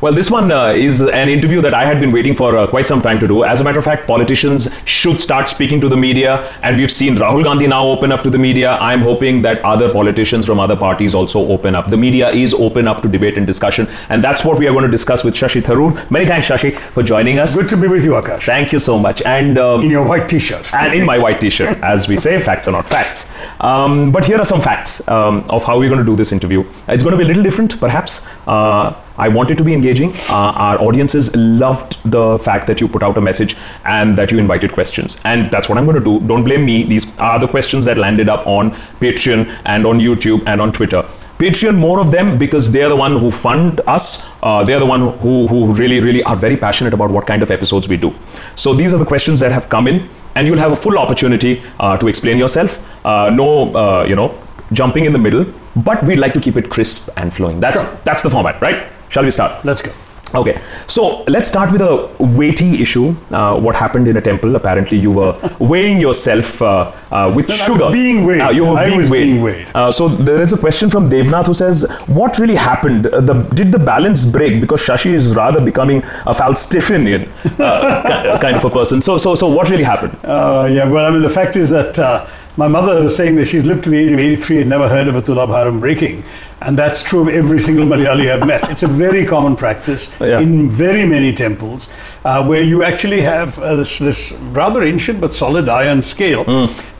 [0.00, 2.86] Well, this one uh, is an interview that I had been waiting for uh, quite
[2.86, 3.42] some time to do.
[3.42, 7.16] As a matter of fact, politicians should start speaking to the media, and we've seen
[7.16, 8.78] Rahul Gandhi now open up to the media.
[8.80, 11.88] I'm hoping that other politicians from other parties also open up.
[11.88, 14.84] The media is open up to debate and discussion, and that's what we are going
[14.84, 16.08] to discuss with Shashi Tharoor.
[16.12, 17.56] Many thanks, Shashi, for joining us.
[17.56, 18.44] Good to be with you, Akash.
[18.46, 19.20] Thank you so much.
[19.22, 20.72] And uh, In your white t-shirt.
[20.74, 23.34] and in my white t-shirt, as we say, facts are not facts.
[23.60, 26.64] Um, but here are some facts um, of how we're going to do this interview.
[26.86, 28.28] It's going to be a little different, perhaps.
[28.46, 30.12] Uh, I wanted to be engaging.
[30.30, 34.38] Uh, our audiences loved the fact that you put out a message and that you
[34.38, 36.20] invited questions, and that's what I'm going to do.
[36.26, 36.84] Don't blame me.
[36.84, 41.04] These are the questions that landed up on Patreon and on YouTube and on Twitter.
[41.38, 44.28] Patreon, more of them because they're the one who fund us.
[44.42, 47.50] Uh, they're the one who, who really, really are very passionate about what kind of
[47.52, 48.12] episodes we do.
[48.56, 51.62] So these are the questions that have come in, and you'll have a full opportunity
[51.78, 52.84] uh, to explain yourself.
[53.06, 54.36] Uh, no, uh, you know,
[54.72, 55.46] jumping in the middle,
[55.76, 57.60] but we'd like to keep it crisp and flowing.
[57.60, 58.00] That's Sure.
[58.04, 58.88] that's the format, right?
[59.08, 59.64] Shall we start?
[59.64, 59.92] Let's go.
[60.34, 63.16] Okay, so let's start with a weighty issue.
[63.30, 64.56] Uh, what happened in a temple?
[64.56, 67.90] Apparently, you were weighing yourself uh, uh, with No, sugar.
[67.90, 68.42] being weighed.
[68.42, 69.24] Uh, you were I being was weighed.
[69.24, 69.66] being weighed.
[69.74, 73.06] Uh, so there is a question from Devnath who says, "What really happened?
[73.06, 74.60] Uh, the, did the balance break?
[74.60, 79.00] Because Shashi is rather becoming a Falstaffinian uh, kind of a person.
[79.00, 80.14] So, so, so, what really happened?
[80.24, 82.26] Uh, yeah, well, I mean, the fact is that uh,
[82.58, 85.06] my mother was saying that she's lived to the age of 83 and never heard
[85.06, 86.24] of a thulabharam breaking.
[86.60, 88.68] And that's true of every single Malayali I've met.
[88.68, 90.40] It's a very common practice Yeah.
[90.40, 91.88] in very many temples
[92.24, 96.44] uh, where you actually have uh, this, this rather ancient but solid iron scale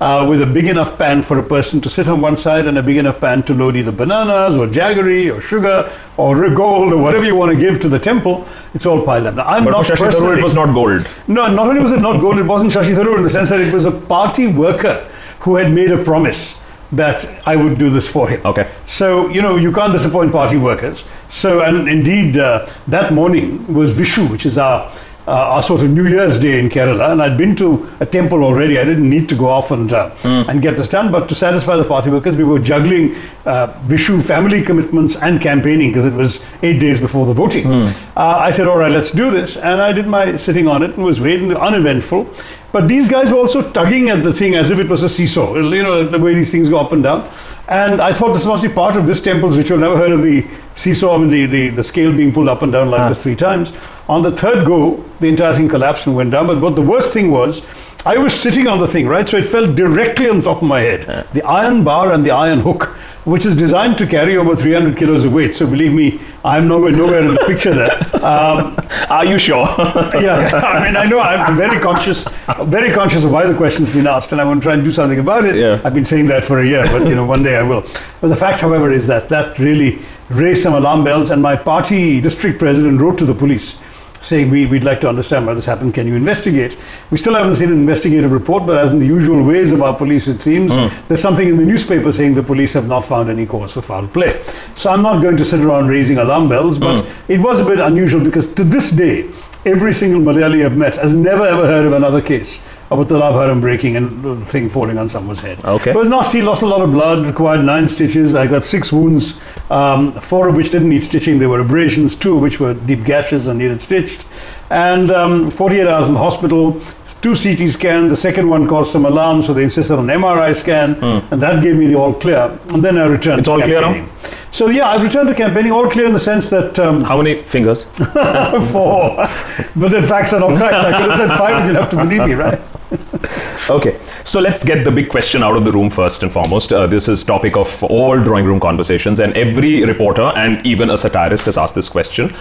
[0.01, 2.79] uh, with a big enough pan for a person to sit on one side and
[2.79, 6.99] a big enough pan to load either bananas or jaggery or sugar or gold or
[7.03, 8.47] whatever you want to give to the temple.
[8.75, 9.35] It's all piled up.
[9.35, 11.05] Now, I'm But not for Shashi Tharoor, it was not gold.
[11.27, 13.61] no, not only was it not gold, it wasn't Shashi Tharoor in the sense that
[13.61, 15.05] it was a party worker
[15.41, 16.59] who had made a promise
[16.93, 18.41] that I would do this for him.
[18.45, 18.71] Okay.
[18.87, 21.05] So, you know, you can't disappoint party workers.
[21.29, 24.91] So, and indeed, uh, that morning was Vishu, which is our,
[25.27, 27.13] uh, our sort of New Year's Day in Kerala.
[27.13, 28.79] And I'd been to a temple already.
[28.79, 31.13] I didn't need to go off and, uh, and get this done.
[31.13, 33.15] But to satisfy the party workers, we were juggling
[33.45, 37.67] uh, Vishu family commitments and campaigning because it was eight days before the voting.
[37.71, 39.59] Uh, I said, all right, let's do this.
[39.59, 42.27] And I did my sitting on it and was waiting, uneventful.
[42.71, 45.57] But these guys were also tugging at the thing as if it was a seesaw,
[45.57, 47.29] you know, the way these things go up and down.
[47.67, 49.79] And I thought this must be part of this temple's ritual.
[49.79, 52.71] Never heard of the seesaw, I mean, the, the, the scale being pulled up and
[52.71, 53.73] down like this three times.
[54.07, 56.47] On the third go, the entire thing collapsed and went down.
[56.47, 57.63] But what the worst thing was,
[58.07, 59.29] I was sitting on the thing, right?
[59.29, 61.27] So it fell directly on top of my head.
[61.33, 62.85] The iron bar and the iron hook,
[63.25, 65.57] which is designed to carry over 300 kilos of weight.
[65.57, 67.93] So believe me, I'm nowhere, nowhere in the picture there.
[68.25, 68.77] Um,
[69.11, 69.67] Are you sure?
[70.23, 72.27] yeah, I mean, I know I'm very conscious,
[72.63, 74.93] very conscious of why the question's been asked, and I want to try and do
[74.93, 75.57] something about it.
[75.57, 75.81] Yeah.
[75.85, 77.83] I've been saying that for a year, but you know, one day I will.
[78.21, 79.99] But the fact, however, is that that really
[80.31, 83.81] raised some alarm bells, and my party district president wrote to the police
[84.23, 85.95] saying we, we'd like to understand why this happened.
[85.95, 86.77] Can you investigate?
[87.11, 89.95] We still haven't seen an investigative report, but as in the usual ways of our
[89.95, 90.89] police, it seems hmm.
[91.09, 94.07] there's something in the newspaper saying the police have not found any cause for foul
[94.09, 94.43] play.
[94.77, 97.33] So I'm not going to sit around raising alarm bells, but hmm.
[97.33, 99.31] it was a bit unusual because to this day,
[99.65, 103.61] every single Malayali I've met has never ever heard of another case of a thulabharam
[103.61, 105.63] breaking and the thing falling on someone's head.
[105.65, 105.91] Okay.
[105.91, 108.35] It was nasty, lost a lot of blood, required nine stitches.
[108.35, 109.39] I got six wounds,
[109.71, 111.39] um, four of which didn't need stitching.
[111.39, 114.25] They were abrasions, two of which were deep gashes and needed stitched.
[114.71, 116.81] And um, 48 hours in the hospital,
[117.23, 118.11] two CT scans.
[118.11, 121.63] The second one caused some alarm, so they insisted on an MRI scan, and that
[121.63, 122.59] gave me the all clear.
[122.73, 123.41] And then I returned.
[123.41, 124.07] It's all clear now?
[124.51, 127.43] So yeah, I returned to campaigning, all clear in the sense that um, How many
[127.43, 127.85] fingers?
[127.85, 129.17] four.
[129.77, 130.75] but the facts are not facts.
[130.75, 132.59] I could have said five, but you'd have to believe me, right?
[133.71, 136.73] Okay, so let's get the big question out of the room first and foremost.
[136.73, 140.97] Uh, this is topic of all drawing room conversations, and every reporter and even a
[140.97, 142.35] satirist has asked this question: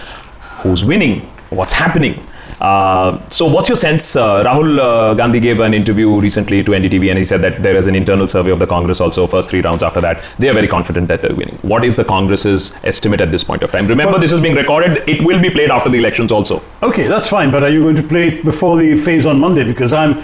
[0.62, 1.20] Who's winning?
[1.50, 2.24] What's happening?
[2.60, 4.16] Uh, so, what's your sense?
[4.16, 7.76] Uh, Rahul uh, Gandhi gave an interview recently to NDTV, and he said that there
[7.76, 9.00] is an internal survey of the Congress.
[9.00, 11.56] Also, first three rounds after that, they are very confident that they're winning.
[11.62, 13.86] What is the Congress's estimate at this point of time?
[13.86, 15.08] Remember, this is being recorded.
[15.08, 16.62] It will be played after the elections also.
[16.82, 19.62] Okay, that's fine, but are you going to play it before the phase on Monday?
[19.62, 20.20] Because I'm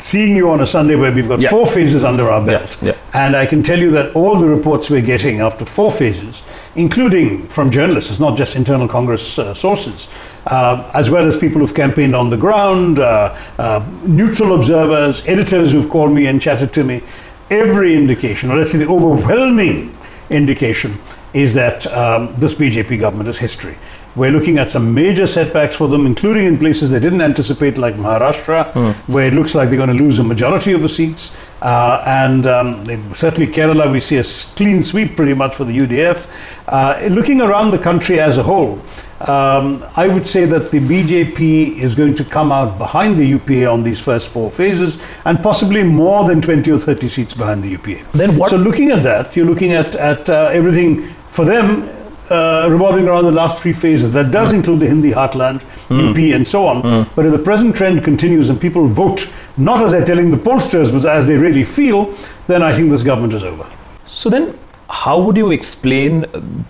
[0.00, 1.50] seeing you on a Sunday where we've got Yeah.
[1.50, 2.76] four phases under our belt.
[2.82, 2.94] yeah.
[3.14, 6.42] And I can tell you that all the reports we're getting after four phases,
[6.74, 10.08] including from journalists, it's not just internal Congress uh, sources,
[10.46, 15.72] uh, as well as people who've campaigned on the ground, uh, uh, neutral observers, editors
[15.72, 17.02] who've called me and chatted to me,
[17.50, 19.96] every indication, or let's say the overwhelming
[20.30, 20.98] indication,
[21.34, 23.76] is that um, this BJP government is history.
[24.14, 27.96] We're looking at some major setbacks for them, including in places they didn't anticipate, like
[27.96, 31.32] Maharashtra, where it looks like they're going to lose a majority of the seats.
[31.62, 34.24] Uh, and um, certainly Kerala, we see a
[34.56, 36.28] clean sweep pretty much for the UDF.
[36.68, 38.82] Uh, looking around the country as a whole,
[39.20, 43.66] um, I would say that the BJP is going to come out behind the UPA
[43.66, 47.68] on these first four phases, and possibly more than 20 or 30 seats behind the
[47.70, 48.02] UPA.
[48.12, 51.88] Then what- So looking at that, you're looking at, at uh, everything for them
[52.30, 54.12] uh, revolving around the last three phases.
[54.12, 57.06] That does include the Hindi heartland, UP, and so on.
[57.14, 60.92] But if the present trend continues and people vote not as they're telling the pollsters,
[60.92, 62.14] but as they really feel,
[62.46, 63.68] then I think this government is over.
[64.06, 64.58] So then,
[64.88, 66.20] how would you explain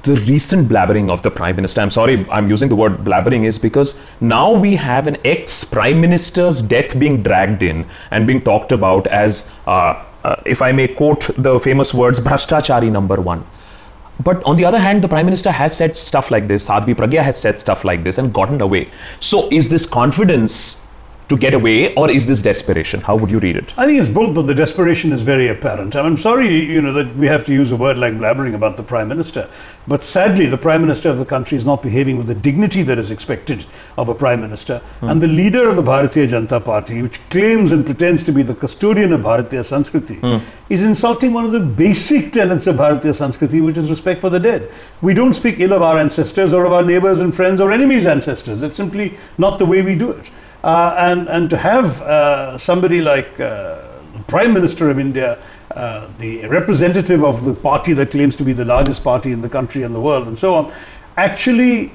[0.03, 1.81] the recent blabbering of the prime minister?
[1.81, 6.00] I'm sorry, I'm using the word blabbering is because now we have an ex prime
[6.00, 10.88] minister's death being dragged in and being talked about as, uh, uh, if I may
[10.88, 13.44] quote the famous words, Bhrashtachari number one.
[14.23, 17.23] But on the other hand, the Prime Minister has said stuff like this, Sadhvi Pragya
[17.23, 18.91] has said stuff like this and gotten away.
[19.21, 20.86] So is this confidence
[21.28, 23.00] to get away or is this desperation?
[23.00, 23.76] How would you read it?
[23.76, 25.96] I think it's both, but the desperation is very apparent.
[25.96, 28.84] I'm sorry, you know, that we have to use a word like blabbering about the
[28.84, 29.49] Prime Minister,
[29.88, 32.99] but sadly, the Prime Minister of the country is not behaving with the dignity that
[32.99, 33.67] is expected
[33.99, 34.78] of a Prime Minister.
[35.00, 35.08] Hmm.
[35.08, 38.55] And the leader of the Bharatiya Janata Party, which claims and pretends to be the
[38.55, 40.73] custodian of Bharatiya Sanskriti, hmm.
[40.73, 44.40] is insulting one of the basic tenets of Bharatiya Sanskriti, which is respect for the
[44.40, 44.70] dead.
[45.02, 48.06] We don't speak ill of our ancestors or of our neighbors and friends or enemies'
[48.06, 48.62] ancestors.
[48.62, 50.31] It's simply not the way we do it.
[50.67, 53.81] Uh, and, and to have uh, somebody like uh,
[54.17, 55.39] the Prime Minister of India,
[55.71, 59.49] uh, the representative of the party that claims to be the largest party in the
[59.49, 60.73] country and the world, and so on,
[61.17, 61.93] actually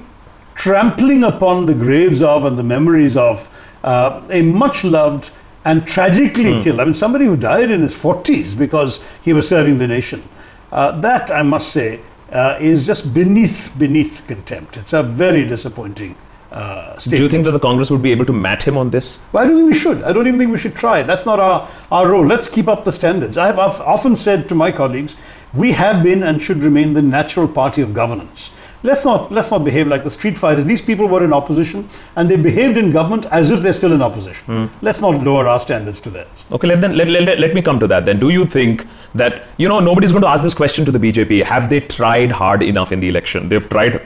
[0.56, 3.50] trampling upon the graves of and the memories of
[3.84, 5.32] uh, a much loved
[5.66, 9.80] and tragically killed, I mean, somebody who died in his 40s because he was serving
[9.80, 10.24] the nation.
[10.72, 12.00] Uh, that, I must say,
[12.32, 14.78] uh, is just beneath beneath contempt.
[14.78, 16.16] It's a very disappointing
[16.52, 17.00] uh.
[17.00, 19.20] Do you think that the Congress would be able to mat him on this?
[19.32, 20.04] Well, I don't think we should.
[20.04, 21.02] I don't even think we should try.
[21.04, 22.26] That's not our, our role.
[22.26, 23.38] Let's keep up the standards.
[23.38, 25.16] I have often said to my colleagues,
[25.54, 28.52] we have been and should remain the natural party of governance.
[28.84, 30.66] Let's not let's not behave like the street fighters.
[30.66, 34.02] These people were in opposition and they behaved in government as if they're still in
[34.02, 34.72] opposition.
[34.82, 36.28] Let's not lower our standards to theirs.
[36.52, 38.20] Okay, let, then, let, let, let me come to that then.
[38.20, 41.44] Do you think that, you know, nobody's going to ask this question to the BJP.
[41.44, 43.50] Have they tried hard enough in the election?
[43.50, 44.02] They've tried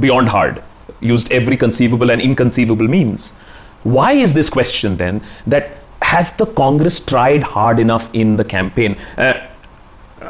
[0.00, 0.60] beyond hard,
[1.00, 3.32] used every conceivable and inconceivable means.
[3.82, 8.96] Why is this question then that has the Congress tried hard enough in the campaign?
[9.18, 9.34] Uh,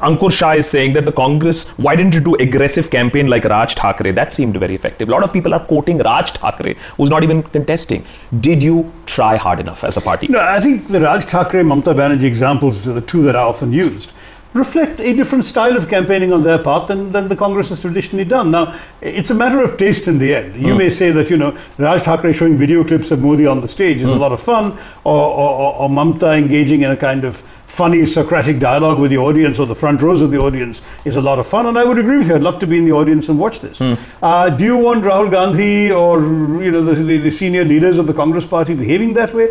[0.01, 3.75] Ankur Shah is saying that the Congress, why didn't you do aggressive campaign like Raj
[3.75, 4.11] Thackeray?
[4.11, 5.09] That seemed very effective.
[5.09, 8.05] A lot of people are quoting Raj Thackeray, who's not even contesting.
[8.41, 10.27] Did you try hard enough as a party?
[10.29, 13.73] No, I think the Raj Thackeray, Mamta Banerjee examples, are the two that are often
[13.73, 14.11] used,
[14.55, 18.25] reflect a different style of campaigning on their part than, than the Congress has traditionally
[18.25, 18.51] done.
[18.53, 20.57] Now, it's a matter of taste in the end.
[20.57, 20.79] You hmm.
[20.79, 24.01] may say that, you know, Raj Thackeray showing video clips of Modi on the stage
[24.01, 24.21] is a hmm.
[24.21, 29.01] lot of fun, or, or, or, Mamta engaging in a kind of funny Socratic dialogue
[29.01, 31.67] with the audience or the front rows of the audience is a lot of fun.
[31.67, 32.37] And I would agree with you.
[32.37, 33.79] I'd love to be in the audience and watch this.
[33.79, 33.95] Hmm.
[34.23, 36.21] Uh, do you want Rahul Gandhi or,
[36.63, 39.49] you know, the, the, the senior leaders of the Congress party behaving that way?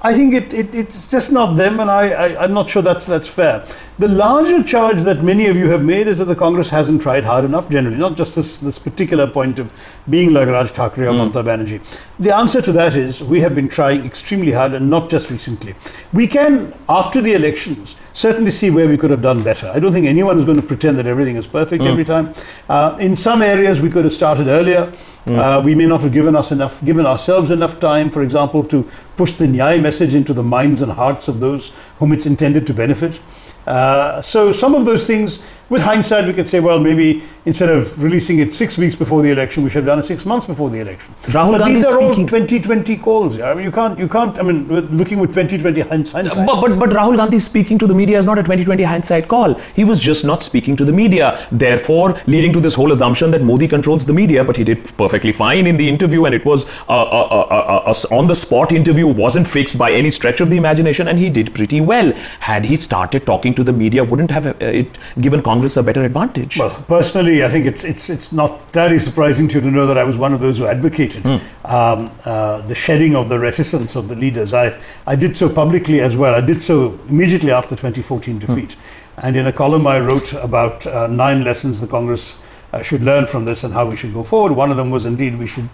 [0.00, 3.04] I think it, it, it's just not them, and I, I, I'm not sure that's,
[3.04, 3.66] that's fair.
[3.98, 7.24] The larger charge that many of you have made is that the Congress hasn't tried
[7.24, 9.72] hard enough, generally, not just this, this particular point of
[10.08, 11.32] being like Raj Thackeray or mm.
[11.32, 11.80] Mamta Banerjee.
[12.20, 15.74] The answer to that is we have been trying extremely hard, and not just recently.
[16.12, 19.70] We can, after the elections, certainly see where we could have done better.
[19.72, 22.34] I don't think anyone is going to pretend that everything is perfect every time.
[22.68, 24.92] Uh, in some areas, we could have started earlier.
[25.26, 28.88] Uh, we may not have given us enough, given ourselves enough time, for example, to
[29.16, 32.74] push the Nyay message into the minds and hearts of those whom it's intended to
[32.74, 33.20] benefit.
[33.66, 38.02] Uh, so some of those things, with hindsight, we could say, well, maybe instead of
[38.02, 40.70] releasing it six weeks before the election, we should have done it six months before
[40.70, 41.14] the election.
[41.22, 43.36] Rahul but Gandhi these are all 2020 calls.
[43.36, 43.50] Yeah?
[43.50, 44.38] I mean, you can't, you can't.
[44.38, 46.24] I mean, looking with 2020 hindsight.
[46.34, 49.54] But, but, but Rahul Gandhi speaking to the media is not a 2020 hindsight call.
[49.74, 51.46] He was just not speaking to the media.
[51.52, 55.32] Therefore, leading to this whole assumption that Modi controls the media, but he did perfectly
[55.32, 58.72] fine in the interview and it was a, a, a, a, a on the spot
[58.72, 62.12] interview, wasn't fixed by any stretch of the imagination, and he did pretty well.
[62.40, 66.04] Had he started talking to the media, wouldn't have uh, it given Congress a better
[66.04, 66.58] advantage.
[66.58, 69.98] Well, personally, I think it's it's it's not entirely surprising to you to know that
[69.98, 71.24] I was one of those who advocated
[71.64, 74.52] um, uh, the shedding of the reticence of the leaders.
[74.52, 76.34] I I did so publicly as well.
[76.34, 78.76] I did so immediately after 2014 defeat,
[79.18, 82.40] and in a column I wrote about uh, nine lessons the Congress
[82.72, 84.52] uh, should learn from this and how we should go forward.
[84.52, 85.68] One of them was indeed we should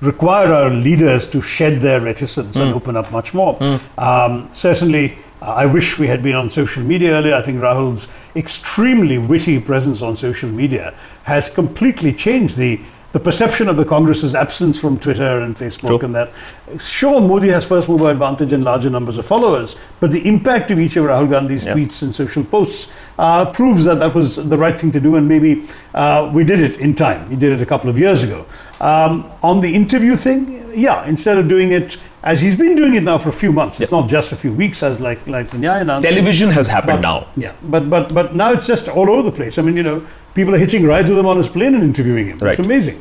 [0.00, 3.58] require our leaders to shed their reticence and open up much more.
[3.98, 7.34] Um, certainly, I wish we had been on social media earlier.
[7.34, 12.80] I think Rahul's extremely witty presence on social media has completely changed the
[13.12, 16.00] the perception of the Congress's absence from Twitter and Facebook True.
[16.00, 16.30] and that.
[16.78, 20.78] Sure, Modi has first mover advantage and larger numbers of followers, but the impact of
[20.78, 24.78] each of Rahul Gandhi's tweets and social posts uh, proves that that was the right
[24.78, 27.30] thing to do, and maybe uh, we did it in time.
[27.30, 28.44] We did it a couple of years ago.
[28.78, 31.96] Um, on the interview thing, yeah, instead of doing it
[32.28, 34.52] as he's been doing it now for a few months, it's not just a few
[34.52, 36.02] weeks as like like the Nyaya.
[36.02, 37.26] Television has happened now.
[37.44, 39.58] Yeah, but but but now it's just all over the place.
[39.58, 39.96] I mean, you know,
[40.34, 42.38] people are hitching rides with him on his plane and interviewing him.
[42.38, 42.50] Right.
[42.50, 43.00] It's amazing.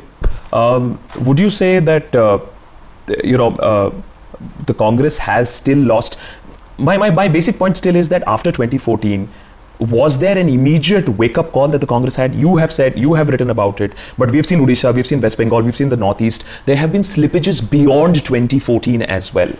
[0.53, 2.39] Um, would you say that uh,
[3.31, 3.93] you know uh,
[4.72, 6.17] the Congress has still lost?
[6.77, 9.27] My, my my basic point still is that after 2014,
[9.79, 12.34] was there an immediate wake up call that the Congress had?
[12.34, 15.38] You have said you have written about it, but we've seen Odisha, we've seen West
[15.38, 16.43] Bengal, we've seen the Northeast.
[16.65, 19.51] There have been slippages beyond 2014 as well.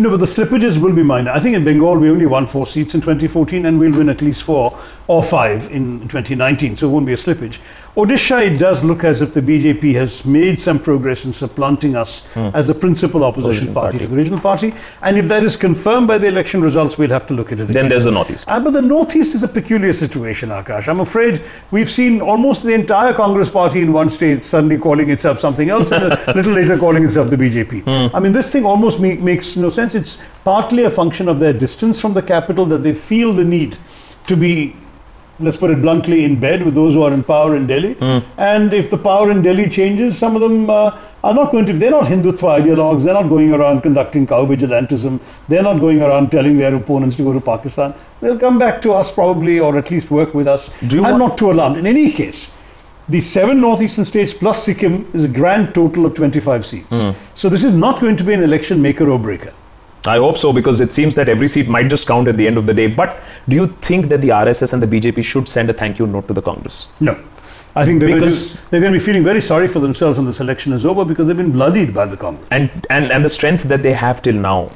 [0.00, 1.32] No, but the slippages will be minor.
[1.32, 4.22] I think in Bengal we only won four seats in 2014, and we'll win at
[4.22, 7.58] least four or five in 2019, so it won't be a slippage.
[7.98, 12.24] Odisha, it does look as if the BJP has made some progress in supplanting us
[12.36, 13.98] as the principal opposition party, party.
[13.98, 14.72] to the regional party.
[15.02, 17.64] And if that is confirmed by the election results, we'll have to look at it.
[17.64, 17.74] Again.
[17.74, 18.48] Then there's the Northeast.
[18.48, 20.86] Uh, but the Northeast is a peculiar situation, Akash.
[20.86, 25.40] I'm afraid we've seen almost the entire Congress party in one state suddenly calling itself
[25.40, 28.14] something else and a little later calling itself the BJP.
[28.14, 29.96] I mean, this thing almost make, makes no sense.
[29.96, 33.76] It's partly a function of their distance from the capital that they feel the need
[34.28, 34.76] to be.
[35.40, 37.96] Let's put it bluntly, in bed with those who are in power in Delhi.
[38.36, 41.72] And if the power in Delhi changes, some of them uh, are not going to,
[41.72, 46.30] they're not Hindutva ideologues, they're not going around conducting cow vigilantism, they're not going around
[46.32, 47.94] telling their opponents to go to Pakistan.
[48.20, 50.70] They'll come back to us probably, or at least work with us.
[51.04, 51.76] I'm want- not too alarmed.
[51.76, 52.50] In any case,
[53.08, 57.04] the seven northeastern states plus Sikkim is a grand total of 25 seats.
[57.34, 59.52] So this is not going to be an election maker or breaker.
[60.08, 62.58] I hope so because it seems that every seat might just count at the end
[62.58, 62.86] of the day.
[62.86, 66.06] But do you think that the RSS and the BJP should send a thank you
[66.06, 66.88] note to the Congress?
[67.00, 67.18] No.
[67.74, 70.26] I think they're, going to, they're going to be feeling very sorry for themselves when
[70.26, 72.48] this election is over because they've been bloodied by the Congress.
[72.50, 74.70] and and and the strength that they have till now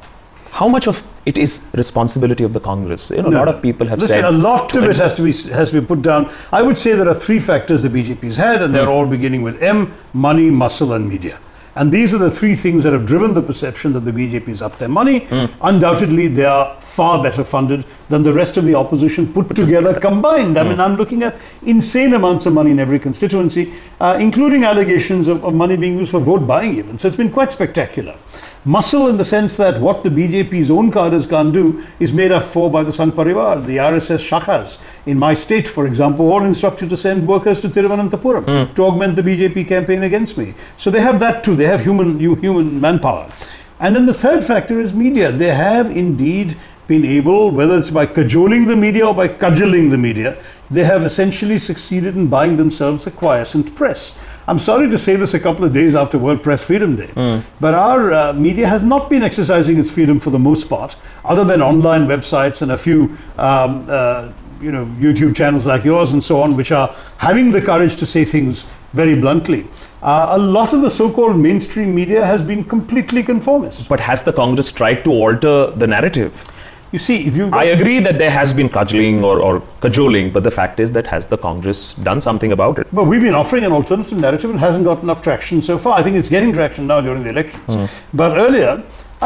[0.52, 3.86] how much of it is responsibility of the congress you know a lot of people
[3.86, 6.30] have Listen, said a lot of it has to be has to be put down.
[6.52, 8.98] I would say there are three factors the BJP's had, and they're hmm.
[8.98, 11.38] all beginning with M: money, muscle, and media.
[11.74, 14.62] And these are the three things that have driven the perception that the BJP is
[14.62, 15.20] up their money.
[15.20, 15.46] Hmm.
[15.62, 20.00] Undoubtedly, they are far better funded than the rest of the opposition put together hmm.
[20.00, 20.58] combined.
[20.58, 20.80] I mean, hmm.
[20.80, 25.54] I'm looking at insane amounts of money in every constituency, uh, including allegations of, of
[25.54, 26.98] money being used for vote buying, even.
[26.98, 28.16] So it's been quite spectacular
[28.64, 32.44] muscle in the sense that what the BJP's own cadres can't do is made up
[32.44, 34.78] for by the Sangh Parivar, the RSS shakhas.
[35.06, 39.22] In my state, for example, all instructed to send workers to Tiruvananthapuram to augment the
[39.22, 40.54] BJP campaign against me.
[40.76, 41.56] So they have that too.
[41.62, 43.30] They have human, hu- human manpower.
[43.78, 45.30] And then the third factor is media.
[45.30, 46.56] They have indeed
[46.88, 50.36] been able, whether it's by cajoling the media or by cudgeling the media,
[50.72, 54.18] they have essentially succeeded in buying themselves a quiescent press.
[54.48, 57.74] I'm sorry to say this a couple of days after World Press Freedom Day, but
[57.74, 61.62] our uh, media has not been exercising its freedom for the most part, other than
[61.62, 66.42] online websites and a few, um, uh, you know, YouTube channels like yours and so
[66.42, 69.64] on, which are having the courage to say things very bluntly.
[70.02, 73.88] Uh, a lot of the so-called mainstream media has been completely conformist.
[73.88, 76.48] but has the congress tried to alter the narrative
[76.94, 79.52] You see, if you i agree that there has been cudgeling or, or
[79.84, 83.22] cajoling but the fact is that has the congress done something about it But we've
[83.28, 85.92] been offering an alternative narrative and hasn't got enough traction so far.
[86.00, 87.90] I think it's getting traction now during the elections.
[88.22, 88.72] But earlier,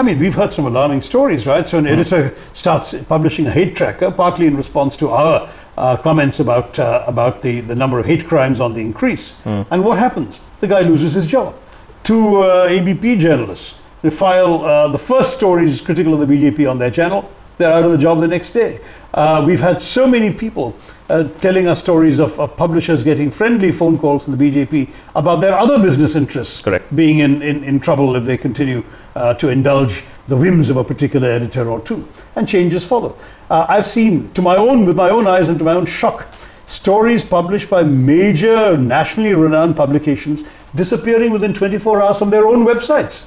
[0.01, 1.67] I mean, we've heard some alarming stories, right?
[1.73, 2.21] So an editor
[2.53, 7.43] starts publishing a hate tracker, partly in response to our uh, comments about uh, about
[7.43, 9.35] the, the number of hate crimes on the increase.
[9.71, 10.41] And what happens?
[10.61, 11.55] The guy loses his job.
[12.03, 16.79] Two uh, ABP journalists they file uh, the first stories critical of the BJP on
[16.79, 17.29] their channel.
[17.59, 18.81] They're out of the job the next day.
[19.15, 20.77] Uh, we've had so many people
[21.09, 25.41] uh, telling us stories of, of publishers getting friendly phone calls from the BJP about
[25.41, 26.95] their other business interests Correct.
[26.95, 30.85] being in, in, in trouble if they continue uh, to indulge the whims of a
[30.85, 32.07] particular editor or two.
[32.35, 33.17] And changes follow.
[33.49, 36.27] Uh, I've seen, to my own, with my own eyes and to my own shock,
[36.67, 43.27] stories published by major nationally renowned publications disappearing within 24 hours from their own websites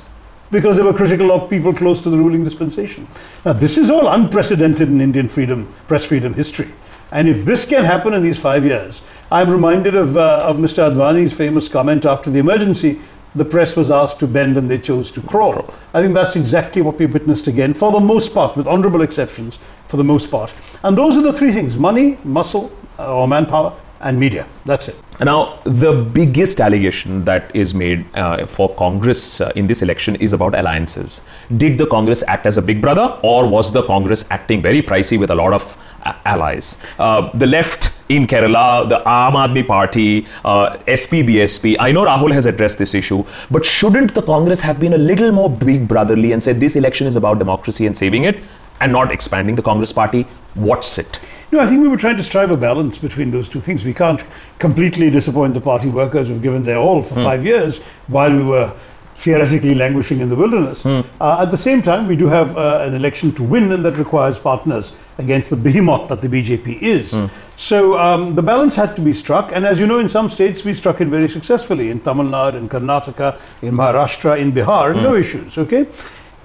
[0.51, 3.07] because they were critical of people close to the ruling dispensation.
[3.45, 6.69] Now, this is all unprecedented in Indian freedom, press freedom history.
[7.11, 9.01] And if this can happen in these five years,
[9.31, 10.91] I'm reminded of, uh, of Mr.
[10.91, 12.99] Advani's famous comment after the emergency
[13.35, 15.71] the press was asked to bend and they chose to crawl.
[15.93, 19.59] I think that's exactly what we witnessed again, for the most part, with honorable exceptions,
[19.87, 20.53] for the most part.
[20.83, 24.47] And those are the three things money, muscle, uh, or manpower, and media.
[24.65, 24.95] That's it.
[25.19, 30.31] Now, the biggest allegation that is made uh, for Congress uh, in this election is
[30.31, 31.21] about alliances.
[31.57, 35.19] Did the Congress act as a big brother, or was the Congress acting very pricey
[35.19, 36.81] with a lot of uh, allies?
[36.97, 41.75] Uh, the left in Kerala, the Aam Aadmi Party, uh, SP, BSP.
[41.79, 45.31] I know Rahul has addressed this issue, but shouldn't the Congress have been a little
[45.31, 48.39] more big brotherly and said this election is about democracy and saving it
[48.81, 50.23] and not expanding the Congress party?
[50.55, 51.19] What's it?
[51.51, 53.85] No, I think we were trying to strive a balance between those two things.
[53.85, 54.23] We can't
[54.57, 58.73] completely disappoint the party workers who've given their all for five years while we were
[59.19, 60.85] theoretically languishing in the wilderness.
[60.85, 61.03] Uh,
[61.41, 64.39] at the same time, we do have uh, an election to win, and that requires
[64.39, 67.15] partners against the behemoth that the BJP is.
[67.57, 70.63] So um, the balance had to be struck, and as you know, in some states
[70.63, 71.89] we struck it very successfully.
[71.89, 75.57] In Tamil Nadu, in Karnataka, in Maharashtra, in Bihar, no issues.
[75.57, 75.85] Okay.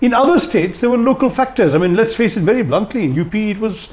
[0.00, 1.75] In other states, there were local factors.
[1.75, 3.04] I mean, let's face it very bluntly.
[3.04, 3.88] In UP, it was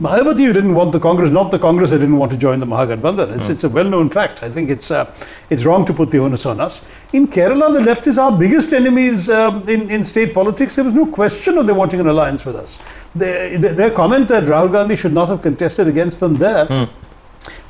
[0.00, 2.66] Mayawati who didn't want the Congress, not the Congress that didn't want to join the
[2.66, 3.36] Mahagathbandhan.
[3.36, 4.44] It's, it's a well-known fact.
[4.44, 5.12] I think it's uh,
[5.50, 6.82] it's wrong to put the onus on us.
[7.12, 10.76] In Kerala, the left is our biggest enemies um, in, in state politics.
[10.76, 12.78] There was no question of them wanting an alliance with us.
[13.16, 16.88] Their, their, their comment that Rahul Gandhi should not have contested against them there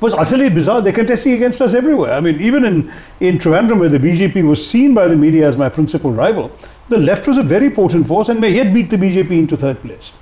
[0.01, 0.83] was utterly bizarre.
[0.83, 2.13] They're contesting against us everywhere.
[2.13, 5.57] I mean, even in, in Trivandrum, where the BJP was seen by the media as
[5.57, 6.51] my principal rival,
[6.89, 9.81] the left was a very potent force and may yet beat the BJP into third
[9.83, 10.13] place.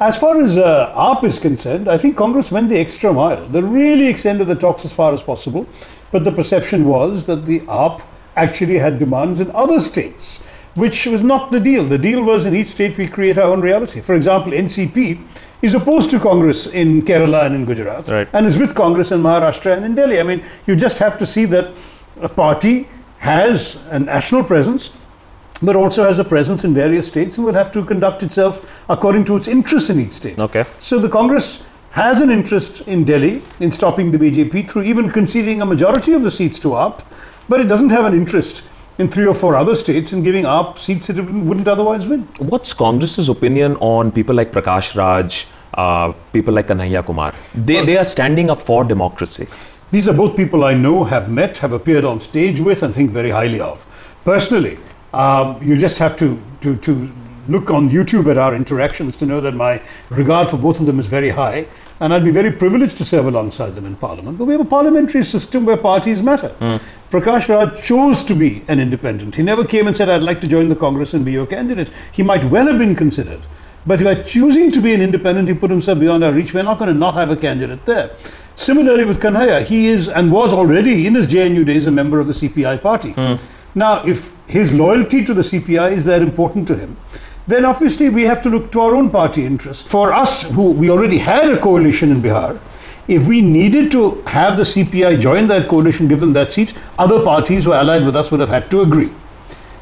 [0.00, 3.46] As far as uh, AAP is concerned, I think Congress went the extra mile.
[3.48, 5.66] They really extended the talks as far as possible,
[6.10, 8.02] but the perception was that the AAP
[8.34, 10.38] actually had demands in other states,
[10.74, 11.84] which was not the deal.
[11.84, 14.00] The deal was in each state we create our own reality.
[14.00, 15.22] For example, NCP
[15.60, 18.28] is opposed to Congress in Kerala and in Gujarat, Right.
[18.32, 20.18] and is with Congress in Maharashtra and in Delhi.
[20.18, 21.74] I mean, you just have to see that
[22.22, 22.88] a party
[23.18, 24.92] has a national presence,
[25.62, 29.24] but also has a presence in various states and will have to conduct itself according
[29.26, 30.38] to its interests in each state.
[30.38, 30.64] Okay.
[30.80, 31.62] So the Congress
[31.92, 36.22] has an interest in Delhi in stopping the BJP through even conceding a majority of
[36.22, 37.02] the seats to AAP,
[37.48, 38.62] but it doesn't have an interest
[38.98, 42.22] in three or four other states in giving AAP seats it wouldn't otherwise win.
[42.38, 47.34] What's Congress's opinion on people like Prakash Raj, uh, people like Kanhaiya Kumar?
[47.54, 49.48] They, they are standing up for democracy.
[49.90, 53.10] These are both people I know, have met, have appeared on stage with, and think
[53.10, 53.84] very highly of.
[54.24, 54.78] Personally,
[55.12, 57.10] um, you just have to, to, to
[57.48, 61.00] look on YouTube at our interactions to know that my regard for both of them
[61.00, 61.66] is very high,
[61.98, 64.38] and I'd be very privileged to serve alongside them in Parliament.
[64.38, 66.54] But we have a parliamentary system where parties matter.
[67.10, 69.34] Prakash Raj chose to be an independent.
[69.34, 71.90] He never came and said, I'd like to join the Congress and be your candidate.
[72.12, 73.40] He might well have been considered.
[73.86, 76.54] But by choosing to be an independent, he put himself beyond our reach.
[76.54, 78.10] We're not going to not have a candidate there.
[78.56, 82.26] Similarly with Kanhaiya, he is and was already in his JNU days a member of
[82.26, 83.14] the CPI party.
[83.74, 86.96] Now, if his loyalty to the CPI is that important to him,
[87.46, 89.82] then obviously we have to look to our own party interests.
[89.90, 92.58] For us, who we already had a coalition in Bihar,
[93.08, 97.24] if we needed to have the CPI join that coalition, give them that seat, other
[97.24, 99.10] parties who are allied with us would have had to agree.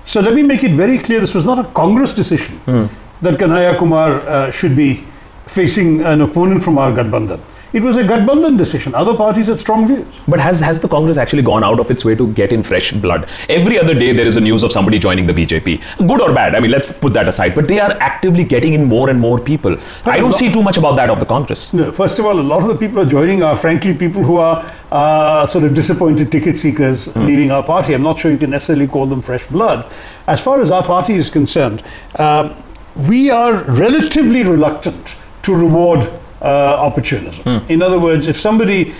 [0.07, 2.59] So let me make it very clear this was not a Congress decision
[3.21, 5.05] that Kanhaiya Kumar uh, should be
[5.47, 7.41] facing an opponent from our Gathbandhan.
[7.71, 8.95] It was a Gathbandhan decision.
[8.95, 10.07] Other parties had strong views.
[10.27, 12.93] But has, has the Congress actually gone out of its way to get in fresh
[12.93, 13.29] blood?
[13.51, 16.09] Every other day there is a news of somebody joining the BJP.
[16.09, 17.55] Good or bad, I mean, let's put that aside.
[17.55, 19.77] But they are actively getting in more and more people.
[20.07, 21.75] I don't see too much about that of the Congress.
[21.75, 24.39] No, first of all, a lot of the people are joining are frankly people who
[24.39, 27.93] are uh, sort of disappointed ticket seekers leaving our party.
[27.93, 29.93] I'm not sure you can necessarily call them fresh blood.
[30.27, 31.83] As far as our party is concerned,
[32.15, 32.57] um,
[32.97, 37.65] we are relatively reluctant to reward uh, opportunism.
[37.69, 38.95] In other words, if somebody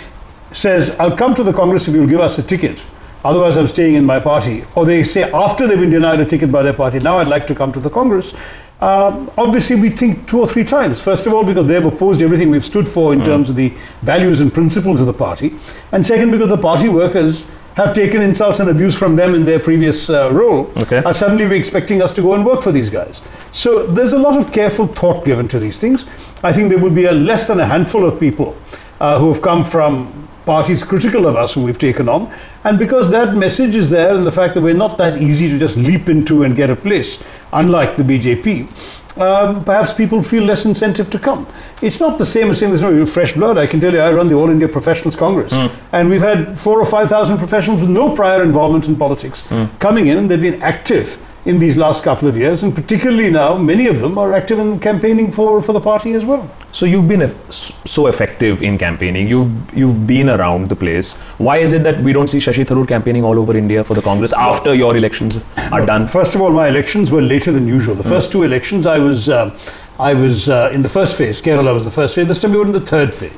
[0.53, 2.85] says, I'll come to the Congress if you'll give us a ticket,
[3.25, 6.51] otherwise I'm staying in my party, or they say after they've been denied a ticket
[6.51, 8.35] by their party, now I'd like to come to the Congress,
[8.81, 11.01] um, obviously we think two or three times.
[11.01, 13.73] First of all, because they've opposed everything we've stood for in terms of the
[14.03, 15.53] values and principles of the party,
[15.91, 17.45] and second, because the party workers
[17.79, 21.01] have taken insults and abuse from them in their previous uh, role, Okay.
[21.05, 23.23] are suddenly be expecting us to go and work for these guys.
[23.53, 26.05] So there's a lot of careful thought given to these things.
[26.43, 28.57] I think there will be a less than a handful of people
[29.01, 32.29] uh, who have come from parties critical of us who we've taken on.
[32.65, 35.59] And because that message is there and the fact that we're not that easy to
[35.59, 38.67] just leap into and get a place, unlike the BJP,
[39.17, 41.47] um, perhaps people feel less incentive to come.
[41.83, 43.59] It's not the same as saying there's no fresh blood.
[43.59, 45.53] I can tell you, I run the All India Professionals Congress,
[45.93, 49.45] and we've had four or five thousand professionals with no prior involvement in politics
[49.79, 51.19] coming in, and they've been active
[51.49, 54.79] in these last couple of years, and particularly now, many of them are active in
[54.79, 56.49] campaigning for, for the party as well.
[56.73, 59.27] So you've been so effective in campaigning.
[59.27, 61.17] You've you've been around the place.
[61.47, 64.03] Why is it that we don't see Shashi Tharoor campaigning all over India for the
[64.03, 65.41] Congress after your elections
[65.73, 66.07] are done?
[66.07, 67.95] First of all, my elections were later than usual.
[67.95, 69.53] The first two elections, I was, um,
[69.99, 71.43] I was uh, in the first phase.
[71.43, 72.29] Kerala was the first phase.
[72.29, 73.37] This time we were in the third phase.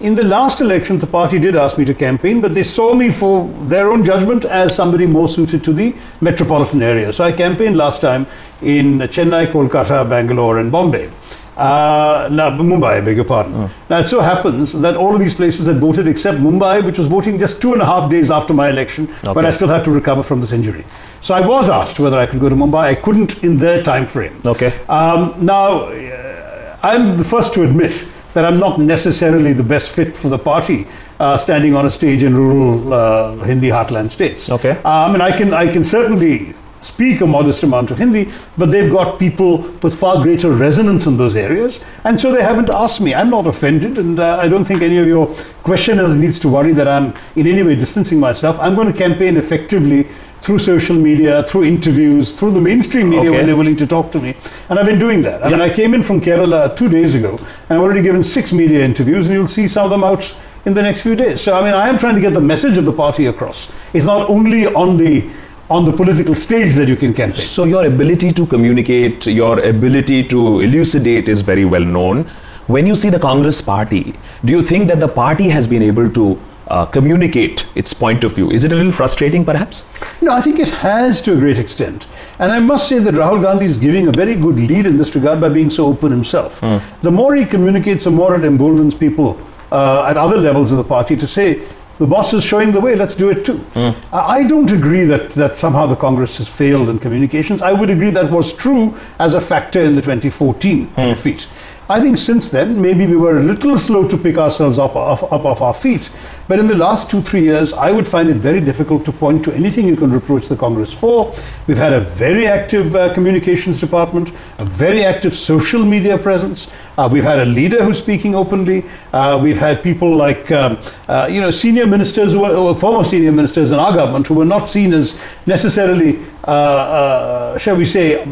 [0.00, 3.10] In the last election, the party did ask me to campaign, but they saw me
[3.12, 7.12] for their own judgment as somebody more suited to the metropolitan area.
[7.12, 8.26] So I campaigned last time
[8.60, 11.10] in Chennai, Kolkata, Bangalore, and Bombay.
[11.56, 13.70] Uh, now, Mumbai, I beg your pardon.
[13.88, 17.06] Now, it so happens that all of these places had voted except Mumbai, which was
[17.06, 19.90] voting just two and a half days after my election, but I still had to
[19.90, 20.84] recover from this injury.
[21.20, 22.84] So I was asked whether I could go to Mumbai.
[22.84, 24.40] I couldn't in their time frame.
[24.44, 24.78] Okay.
[24.88, 30.16] Um, now, uh, I'm the first to admit that I'm not necessarily the best fit
[30.16, 30.86] for the party
[31.20, 34.50] uh, standing on a stage in rural uh, Hindi heartland states.
[34.50, 34.78] Okay.
[34.84, 38.90] I mean, I can, I can certainly speak a modest amount of Hindi, but they've
[38.90, 43.14] got people with far greater resonance in those areas, and so they haven't asked me.
[43.14, 45.26] I'm not offended, and uh, I don't think any of your
[45.62, 48.58] questioners needs to worry that I'm in any way distancing myself.
[48.60, 50.06] I'm going to campaign effectively
[50.42, 53.38] through social media, through interviews, through the mainstream media Okay.
[53.38, 54.36] when they're willing to talk to me,
[54.68, 55.44] and I've been doing that.
[55.44, 58.52] I mean, I came in from Kerala two days ago, and I've already given six
[58.52, 60.34] media interviews, and you'll see some of them out
[60.66, 61.40] in the next few days.
[61.40, 63.70] So, I mean, I am trying to get the message of the party across.
[63.94, 65.28] It's not only on the
[65.70, 67.40] on the political stage that you can campaign.
[67.42, 72.24] So your ability to communicate, your ability to elucidate is very well known.
[72.66, 76.10] When you see the Congress party, do you think that the party has been able
[76.10, 78.50] to uh, communicate its point of view?
[78.50, 79.86] Is it a little frustrating, perhaps?
[80.22, 82.06] No, I think it has to a great extent.
[82.38, 85.14] And I must say that Rahul Gandhi is giving a very good lead in this
[85.14, 86.60] regard by being so open himself.
[87.02, 89.38] The more he communicates, the more it emboldens people
[89.70, 91.66] uh, at other levels of the party to say,
[91.98, 93.58] the boss is showing the way, let's do it too.
[93.74, 93.90] Hmm.
[94.12, 97.62] I I don't agree that, that somehow the Congress has failed in communications.
[97.62, 101.00] I would agree that was true as a factor in the 2014 hmm.
[101.02, 101.46] defeat.
[101.86, 105.22] I think since then, maybe we were a little slow to pick ourselves up off,
[105.24, 106.08] up off our feet.
[106.48, 109.44] But in the last two, three years, I would find it very difficult to point
[109.44, 111.34] to anything you can reproach the Congress for.
[111.66, 116.70] We've had a very active uh, communications department, a very active social media presence.
[116.96, 118.84] Uh, we've had a leader who's speaking openly.
[119.12, 123.04] Uh, we've had people like, um, uh, you know, senior ministers who were, were former
[123.04, 127.84] senior ministers in our government who were not seen as necessarily, uh, uh, shall we
[127.84, 128.24] say,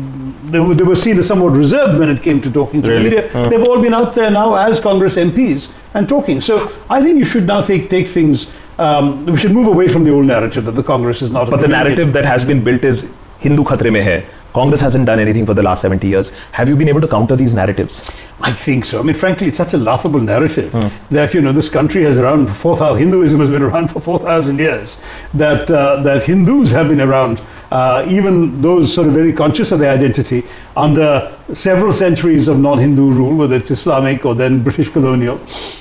[0.52, 3.10] they were, they were seen as somewhat reserved when it came to talking to Really?
[3.10, 3.48] the media.
[3.50, 6.40] They've all been out there now as Congress MPs and talking.
[6.40, 10.04] So I think you should now take, take things, um, we should move away from
[10.04, 12.84] the old narrative that the Congress is not But the narrative that has been built
[12.84, 14.24] is Hindu khatre mein hai.
[14.54, 16.30] Congress hasn't done anything for the last 70 years.
[16.52, 18.08] Have you been able to counter these narratives?
[18.42, 19.00] I think so.
[19.00, 20.88] I mean, frankly, it's such a laughable narrative Hmm.
[21.14, 22.98] that you know this country has around for four thousand.
[23.04, 24.98] Hinduism has been around for four thousand years.
[25.32, 27.40] That uh, that Hindus have been around,
[27.72, 30.44] uh, even those sort of very conscious of their identity,
[30.76, 35.40] under several centuries of non-Hindu rule, whether it's Islamic or then British colonial.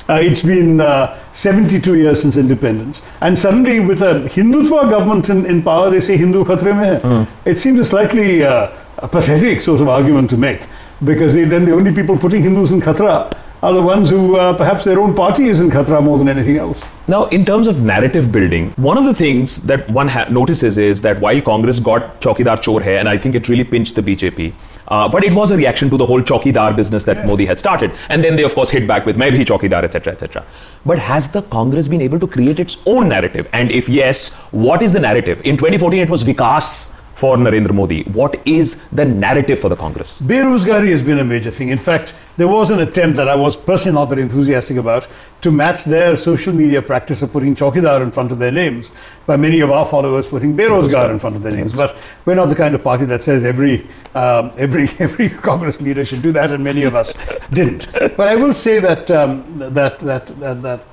[0.10, 5.46] Uh, it's been uh, 72 years since independence, and suddenly with a Hindutva government in,
[5.46, 7.28] in power, they say Hindu khatre mein hai.
[7.46, 10.62] It seems a slightly uh, a pathetic sort of argument to make
[11.04, 13.32] because they, then the only people putting Hindus in Khatra
[13.64, 16.58] are the ones who uh, perhaps their own party is in Khatra more than anything
[16.58, 16.82] else.
[17.08, 21.02] Now, in terms of narrative building, one of the things that one ha- notices is
[21.02, 24.54] that while Congress got Chokidar Chor Hai, and I think it really pinched the BJP,
[24.88, 27.92] uh, but it was a reaction to the whole Chokidar business that Modi had started.
[28.10, 30.44] And then they, of course, hit back with Main bhi Chokidar, etc., etc.
[30.86, 33.48] But has the Congress been able to create its own narrative?
[33.54, 35.40] And if yes, what is the narrative?
[35.46, 38.04] In 2014, it was Vikas for Narendra Modi.
[38.04, 40.20] What is the narrative for the Congress?
[40.22, 41.70] Berozgari has been a major thing.
[41.70, 45.08] In fact, there was an attempt that I was personally not very enthusiastic about
[45.42, 48.90] to match their social media practice of putting Chokidar in front of their names
[49.28, 51.72] by many of our followers putting Berozgar in front of their names.
[51.76, 56.04] But we're not the kind of party that says every um, every every Congress leader
[56.04, 57.14] should do that, and many of us
[57.52, 57.88] didn't.
[57.94, 60.84] But I will say that um, that, that that that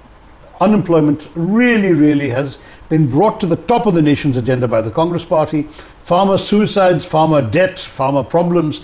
[0.60, 2.58] unemployment really, really has
[2.90, 5.62] been brought to the top of the nation's agenda by the Congress Party.
[6.02, 8.82] Farmer suicides, farmer debt, farmer problems,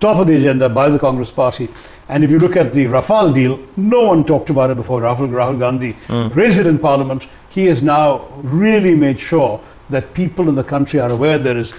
[0.00, 1.68] top of the agenda by the Congress Party.
[2.08, 5.28] And if you look at the Rafale deal, no one talked about it before Rahul,
[5.30, 5.96] Rahul Gandhi
[6.34, 7.26] raised it in Parliament.
[7.50, 11.72] He has now really made sure that people in the country are aware there is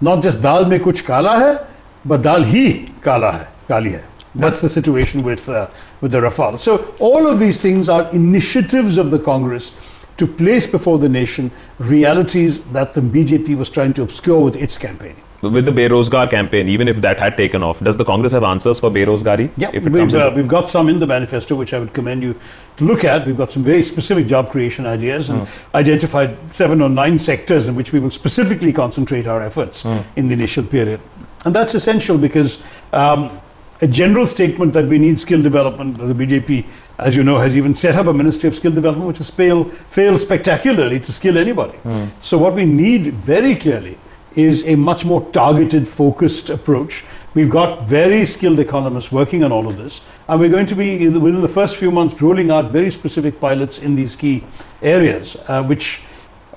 [0.00, 1.66] not just dal mein kuch kala hai,
[2.04, 4.04] but dal hi kala hai, kali hai.
[4.34, 5.68] That's the situation with, uh,
[6.00, 6.60] with the Rafale.
[6.60, 9.72] So, all of these things are initiatives of the Congress
[10.16, 14.76] to place before the nation realities that the BJP was trying to obscure with its
[14.76, 15.22] campaigning.
[15.40, 18.80] With the Berozgar campaign, even if that had taken off, does the Congress have answers
[18.80, 19.50] for Berozgari?
[19.56, 21.94] Yeah, if it we've, comes uh, we've got some in the manifesto, which I would
[21.94, 22.34] commend you
[22.78, 23.24] to look at.
[23.24, 25.46] We've got some very specific job creation ideas and
[25.76, 29.84] identified seven or nine sectors in which we will specifically concentrate our efforts
[30.16, 31.00] in the initial period.
[31.44, 32.58] And that's essential because
[32.92, 33.40] um,
[33.80, 36.66] a general statement that we need skill development, the BJP,
[36.98, 39.72] as you know, has even set up a Ministry of Skill Development, which has failed,
[39.88, 41.78] failed spectacularly to skill anybody.
[42.20, 43.96] So, what we need very clearly
[44.38, 47.04] is a much more targeted, focused approach.
[47.34, 51.08] We've got very skilled economists working on all of this, and we're going to be
[51.08, 54.44] within the first few months rolling out very specific pilots in these key
[54.80, 56.02] areas, uh, which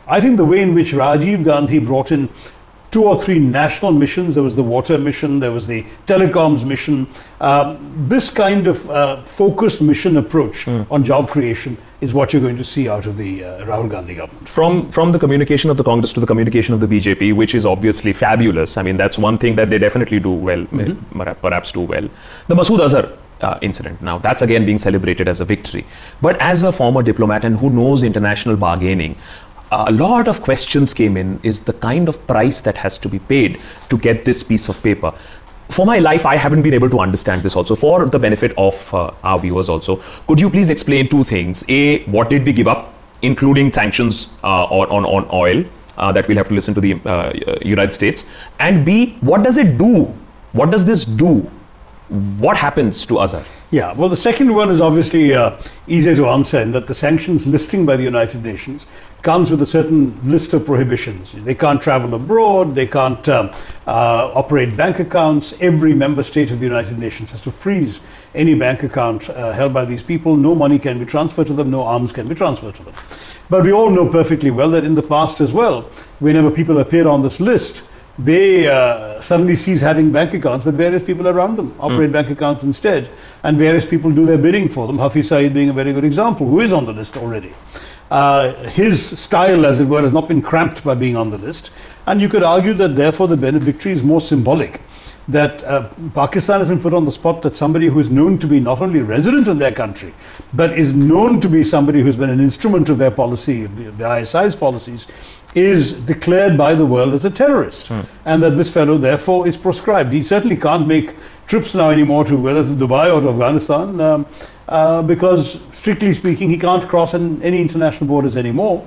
[0.08, 2.30] I think the way in which Rajiv Gandhi brought in
[2.91, 4.36] two or three national missions.
[4.36, 7.08] There was the water mission, there was the telecoms mission.
[7.39, 12.58] Um, this kind of uh, focused mission approach on job creation is what you're going
[12.58, 14.50] to see out of the uh, Rahul Gandhi government.
[14.50, 17.66] from from the communication of the Congress to the communication of the BJP, which is
[17.66, 18.78] obviously fabulous.
[18.78, 22.10] I mean, that's one thing that they definitely do well, perha- perhaps do well.
[22.48, 23.12] The Masood Azhar
[23.42, 24.02] uh, incident.
[24.02, 25.86] Now, that's again being celebrated as a victory.
[26.22, 29.16] But as a former diplomat and who knows international bargaining,
[29.72, 33.20] a lot of questions came in is the kind of price that has to be
[33.20, 33.60] paid
[33.90, 35.14] to get this piece of paper.
[35.72, 37.76] For my life, I haven't been able to understand this also.
[37.78, 41.64] For the benefit of uh, our viewers also, could you please explain two things?
[41.70, 45.64] A, what did we give up, including sanctions uh, on, on, oil
[45.98, 47.32] uh, that we'll have to listen to the uh,
[47.62, 48.26] United States?
[48.60, 50.14] And B, what does it do?
[50.52, 51.50] What does this do?
[52.10, 53.46] What happens to Azhar?
[53.72, 55.58] Yeah, well, the second one is obviously uh,
[55.88, 58.86] easier to answer in that the sanctions listing by the United Nations
[59.22, 61.34] comes with a certain list of prohibitions.
[61.34, 63.52] They can't travel abroad, they can't um,
[63.86, 65.54] uh, operate bank accounts.
[65.62, 68.02] Every member state of the United Nations has to freeze
[68.34, 70.36] any bank account uh, held by these people.
[70.36, 72.96] No money can be transferred to them, no arms can be transferred to them.
[73.50, 75.84] But we all know perfectly well that in the past as well,
[76.20, 77.84] whenever people appear on this list,
[78.18, 82.64] they uh, suddenly cease having bank accounts, but various people around them operate bank accounts
[82.64, 83.10] instead,
[83.44, 85.00] and various people do their bidding for them.
[85.00, 87.54] Hafiz Saeed being a very good example, who is on the list already.
[88.12, 91.71] Uh, his style, as it were, has not been cramped by being on the list,
[92.06, 94.82] and you could argue that therefore the victory is more symbolic.
[95.30, 98.47] That uh, Pakistan has been put on the spot that somebody who is known to
[98.47, 100.13] be not only resident in their country,
[100.54, 103.91] but is known to be somebody who's been an instrument of their policy, of the,
[103.91, 105.08] the ISI's policies,
[105.56, 107.89] is declared by the world as a terrorist,
[108.26, 110.12] and that this fellow therefore is proscribed.
[110.12, 111.15] He certainly can't make
[111.47, 114.26] trips now anymore to whether to Dubai or to Afghanistan, um,
[114.67, 118.86] uh, because strictly speaking, he can't cross an, any international borders anymore.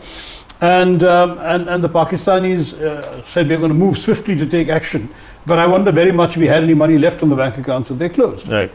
[0.60, 4.68] And, um, and, and the Pakistanis uh, said we're going to move swiftly to take
[4.68, 5.08] action.
[5.46, 7.90] But I wonder very much if we had any money left on the bank accounts
[7.90, 8.48] that they closed.
[8.48, 8.70] Right.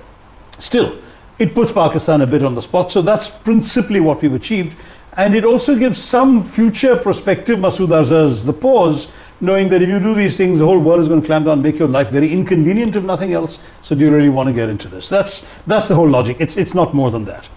[0.59, 0.99] Still,
[1.39, 2.91] it puts Pakistan a bit on the spot.
[2.91, 4.75] So that's principally what we've achieved.
[5.13, 9.07] And it also gives some future prospective Masood Azhar's the pause,
[9.41, 11.61] knowing that if you do these things, the whole world is going to clamp down,
[11.61, 13.59] make your life very inconvenient if nothing else.
[13.81, 15.09] So do you really want to get into this?
[15.09, 16.37] That's, that's the whole logic.
[16.39, 17.47] It's, it's not more than that.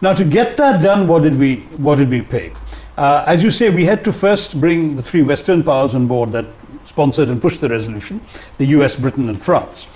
[0.00, 2.52] Now, to get that done, what did we, what did we pay?
[2.96, 6.32] Uh, as you say, we had to first bring the three Western powers on board
[6.32, 6.46] that
[6.84, 8.20] sponsored and pushed the resolution
[8.58, 9.86] the US, Britain, and France.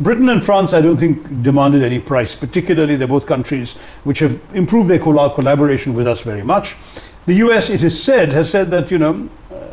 [0.00, 3.72] Britain and France, I don't think, demanded any price, particularly they're both countries
[4.04, 6.76] which have improved their colla- collaboration with us very much.
[7.26, 9.28] The US, it is said, has said that, you know,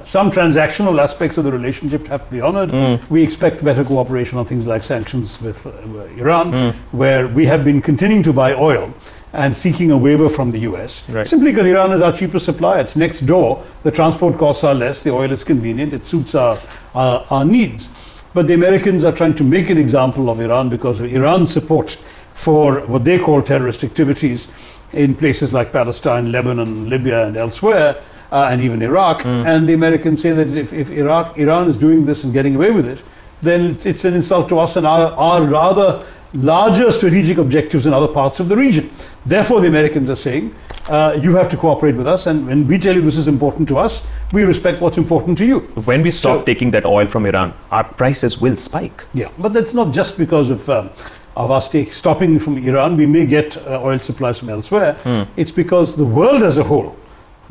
[0.05, 2.71] some transactional aspects of the relationship have to be honored.
[3.09, 5.71] We expect better cooperation on things like sanctions with uh,
[6.17, 8.93] Iran, where we have been continuing to buy oil
[9.33, 11.07] and seeking a waiver from the US.
[11.09, 11.27] Right.
[11.27, 12.81] Simply because Iran is our cheapest supplier.
[12.81, 13.63] It's next door.
[13.83, 15.03] The transport costs are less.
[15.03, 15.93] The oil is convenient.
[15.93, 16.59] It suits our,
[16.93, 17.89] our, our needs.
[18.33, 21.97] But the Americans are trying to make an example of Iran because of Iran's support
[22.33, 24.47] for what they call terrorist activities
[24.93, 29.25] in places like Palestine, Lebanon, Libya, and elsewhere, uh, and even Iraq.
[29.25, 32.71] And the Americans say that if, if Iraq, Iran is doing this and getting away
[32.71, 33.03] with it,
[33.41, 37.93] then it's, it's an insult to us and our, our rather larger strategic objectives in
[37.93, 38.89] other parts of the region.
[39.25, 40.55] Therefore, the Americans are saying,
[40.87, 43.67] uh, you have to cooperate with us, and when we tell you this is important
[43.67, 45.59] to us, we respect what's important to you.
[45.85, 49.05] When we stop So- taking that oil from Iran, our prices will spike.
[49.13, 50.89] Yeah, but that's not just because of um,
[51.35, 52.97] of stake stopping from Iran.
[52.97, 54.95] We may get uh, oil supplies from elsewhere.
[55.37, 56.95] It's because the world as a whole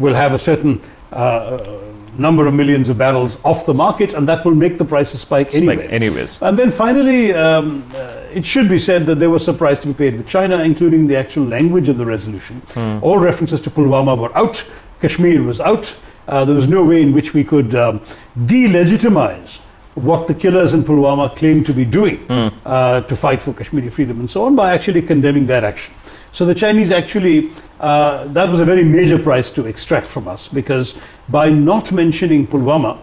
[0.01, 0.81] will have a certain
[1.13, 1.79] uh,
[2.19, 5.51] number of millions of barrels off the market, and that will make the prices spike,
[5.53, 5.87] Spike anyway.
[5.89, 6.43] anyways.
[6.43, 9.89] And then finally, um, uh, it should be said that there was a price to
[9.89, 12.61] be paid with China, including the actual language of the resolution.
[13.03, 14.69] All references to Pulwama were out.
[15.01, 15.95] Kashmir was out.
[16.29, 18.01] Uh, there was no way in which we could um,
[18.39, 19.59] delegitimize
[19.95, 24.21] what the killers in Pulwama claimed to be doing uh, to fight for Kashmiri freedom
[24.21, 25.93] and so on by actually condemning that action.
[26.33, 30.49] So the Chinese actually, uh, that was a very major price to extract from us
[30.49, 30.97] because
[31.29, 32.99] by not mentioning Pulwama,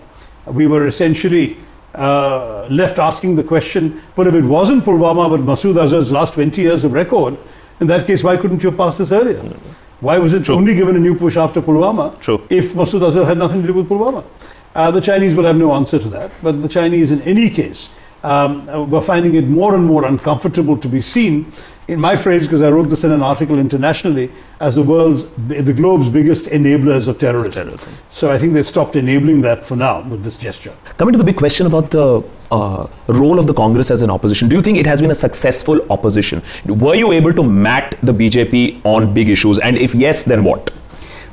[0.45, 1.57] we were essentially
[1.93, 6.61] uh, left asking the question, well, if it wasn't Pulwama but Masood Azhar's last 20
[6.61, 7.37] years of record,
[7.79, 9.41] in that case, why couldn't you have passed this earlier?
[9.99, 10.55] Why was it True.
[10.55, 12.45] only given a new push after Pulwama True.
[12.49, 14.23] if Masood Azhar had nothing to do with Pulwama?
[14.75, 17.89] Uh, the Chinese will have no answer to that, but the Chinese, in any case,
[18.23, 21.51] um, uh, were finding it more and more uncomfortable to be seen,
[21.87, 25.73] in my phrase, because I wrote this in an article internationally, as the world's, the
[25.73, 27.67] globe's biggest enablers of terrorism.
[27.67, 27.93] Terrorism.
[28.09, 30.73] So I think they stopped enabling that for now with this gesture.
[30.97, 34.49] Coming to the big question about the uh, role of the Congress as an opposition,
[34.49, 36.41] do you think it has been a successful opposition?
[36.65, 39.57] Were you able to mat the BJP on big issues?
[39.59, 40.71] And if yes, then what?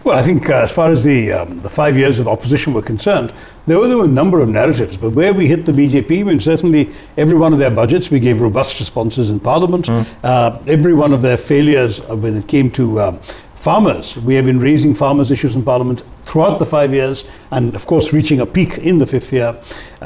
[0.04, 2.82] Well, I think uh, as far as the um, the five years of opposition were
[2.82, 3.32] concerned,
[3.66, 4.96] there were, there were a number of narratives.
[4.96, 8.20] But where we hit the BJP, I mean, certainly every one of their budgets, we
[8.20, 9.86] gave robust responses in Parliament.
[9.86, 10.06] Mm.
[10.22, 13.20] Uh, every one of their failures uh, when it came to um,
[13.64, 17.86] farmers, we have been raising farmers' issues in Parliament throughout the five years, and of
[17.86, 19.56] course, reaching a peak in the fifth year.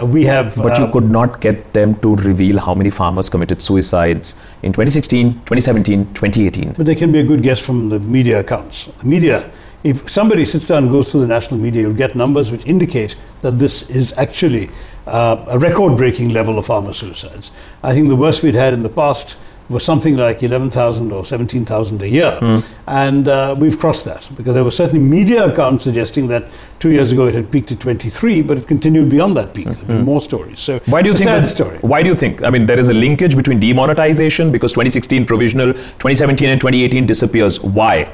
[0.00, 0.54] Uh, we have.
[0.56, 4.72] But you uh, could not get them to reveal how many farmers committed suicides in
[4.72, 6.72] 2016, 2017, 2018.
[6.72, 8.84] But they can be a good guess from the media accounts.
[8.98, 9.50] The media,
[9.84, 13.16] if somebody sits down and goes through the national media, you'll get numbers which indicate
[13.42, 14.70] that this is actually
[15.06, 17.50] uh, a record breaking level of farmer suicides.
[17.82, 19.36] I think the worst we'd had in the past
[19.68, 22.38] was something like 11,000 or 17,000 a year.
[22.40, 22.58] Hmm.
[22.86, 26.46] And uh, we've crossed that because there were certainly media accounts suggesting that
[26.80, 29.66] two years ago it had peaked at 23, but it continued beyond that peak.
[29.86, 30.60] Been more stories.
[30.60, 30.78] So.
[30.86, 31.78] Why do you it's a think sad that, story?
[31.82, 32.42] Why do you think?
[32.42, 37.60] I mean, there is a linkage between demonetization because 2016 provisional, 2017 and 2018 disappears.
[37.60, 38.10] Why?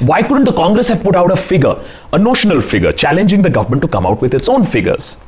[0.00, 1.76] Why couldn't the Congress have put out a figure,
[2.12, 5.18] a notional figure, challenging the government to come out with its own figures?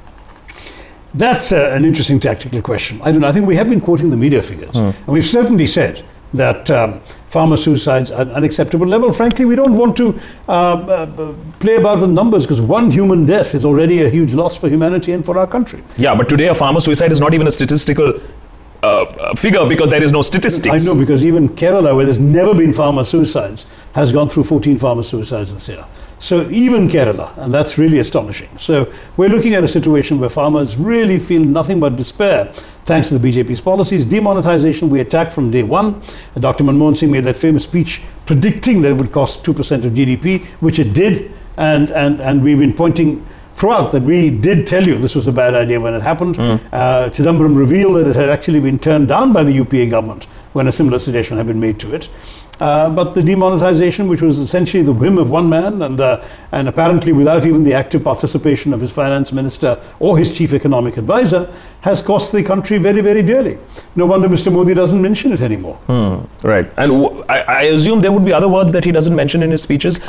[1.13, 3.01] That's uh, an interesting tactical question.
[3.03, 3.29] I don't know.
[3.29, 7.01] I think we have been quoting the media figures, and we've certainly said that um,
[7.29, 9.13] farmer suicides are at an unacceptable level.
[9.13, 13.55] Frankly, we don't want to uh, uh, play about with numbers because one human death
[13.57, 15.83] is already a huge loss for humanity and for our country.
[15.97, 18.21] Yeah, but today a farmer suicide is not even a statistical
[18.83, 20.73] uh, uh, figure because there is no statistics.
[20.73, 24.79] I know because even Kerala, where there's never been farmer suicides, has gone through 14
[24.79, 25.85] farmer suicides this year.
[26.19, 28.51] So even Kerala, and that's really astonishing.
[28.59, 32.53] So we're looking at a situation where farmers really feel nothing but despair
[32.85, 34.05] thanks to the BJP's policies.
[34.05, 36.03] Demonetization, we attacked from day one.
[36.39, 36.65] Dr.
[36.65, 40.79] Manmohan Singh made that famous speech predicting that it would cost 2% of GDP, which
[40.79, 41.33] it did.
[41.57, 43.27] And, and, and we've been pointing
[43.61, 46.39] throughout that we did tell you this was a bad idea when it happened.
[46.73, 50.67] Uh, Chidambaram revealed that it had actually been turned down by the UPA government when
[50.67, 52.09] a similar suggestion had been made to it.
[52.59, 56.69] Uh, but the demonetization, which was essentially the whim of one man, and uh, and
[56.69, 61.47] apparently without even the active participation of his finance minister or his chief economic advisor,
[61.83, 63.57] has cost the country very, very dearly.
[63.97, 64.53] No wonder Mr.
[64.53, 65.79] Modi doesn't mention it anymore.
[66.43, 66.71] Right.
[66.77, 69.51] And w- I, I assume there would be other words that he doesn't mention in
[69.51, 69.99] his speeches.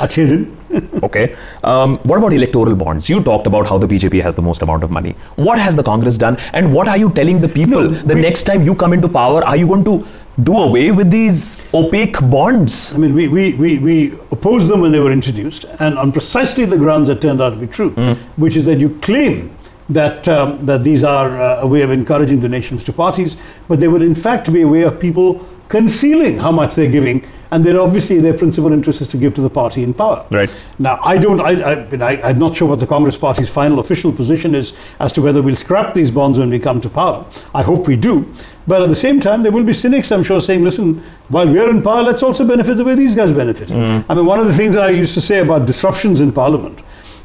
[1.02, 1.34] Okay.
[1.64, 3.08] Um, what about electoral bonds?
[3.08, 5.12] You talked about how the BJP has the most amount of money.
[5.36, 6.36] What has the Congress done?
[6.52, 7.82] And what are you telling the people?
[7.82, 10.06] No, the we- next time you come into power, are you going to
[10.42, 12.92] do away with these opaque bonds?
[12.94, 16.64] I mean, we, we, we, we opposed them when they were introduced, and on precisely
[16.64, 17.90] the grounds that turned out to be true,
[18.36, 19.50] which is that you claim
[19.88, 23.36] that, um, that these are uh, a way of encouraging donations to parties,
[23.68, 27.24] but they would in fact be a way of people concealing how much they're giving,
[27.50, 30.26] and then obviously their principal interest is to give to the party in power.
[30.30, 30.54] Right.
[30.78, 33.48] Now, I don't, I, I, I mean, I, I'm not sure what the Congress Party's
[33.48, 36.90] final official position is as to whether we'll scrap these bonds when we come to
[36.90, 37.24] power.
[37.54, 38.30] I hope we do.
[38.66, 41.70] But at the same time, there will be cynics, I'm sure, saying, listen, while we're
[41.70, 43.72] in power, let's also benefit the way these guys benefit.
[43.72, 46.82] I mean, one of the things I used to say about disruptions in Parliament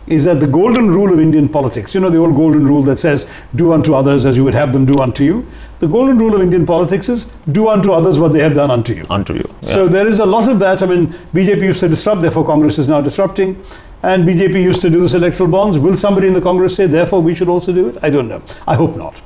[0.08, 2.98] is that the golden rule of Indian politics, you know, the old golden rule that
[2.98, 5.46] says, do unto others as you would have them do unto you.
[5.80, 8.94] The golden rule of Indian politics is, do unto others what they have done unto
[8.94, 9.06] you.
[9.10, 9.56] Unto you.
[9.62, 9.70] Yeah.
[9.70, 10.82] So there is a lot of that.
[10.82, 13.62] I mean, BJP used to disrupt, therefore Congress is now disrupting.
[14.02, 15.78] And BJP used to do this electoral bonds.
[15.78, 17.98] Will somebody in the Congress say, therefore we should also do it?
[18.02, 18.42] I don't know.
[18.66, 19.22] I hope not.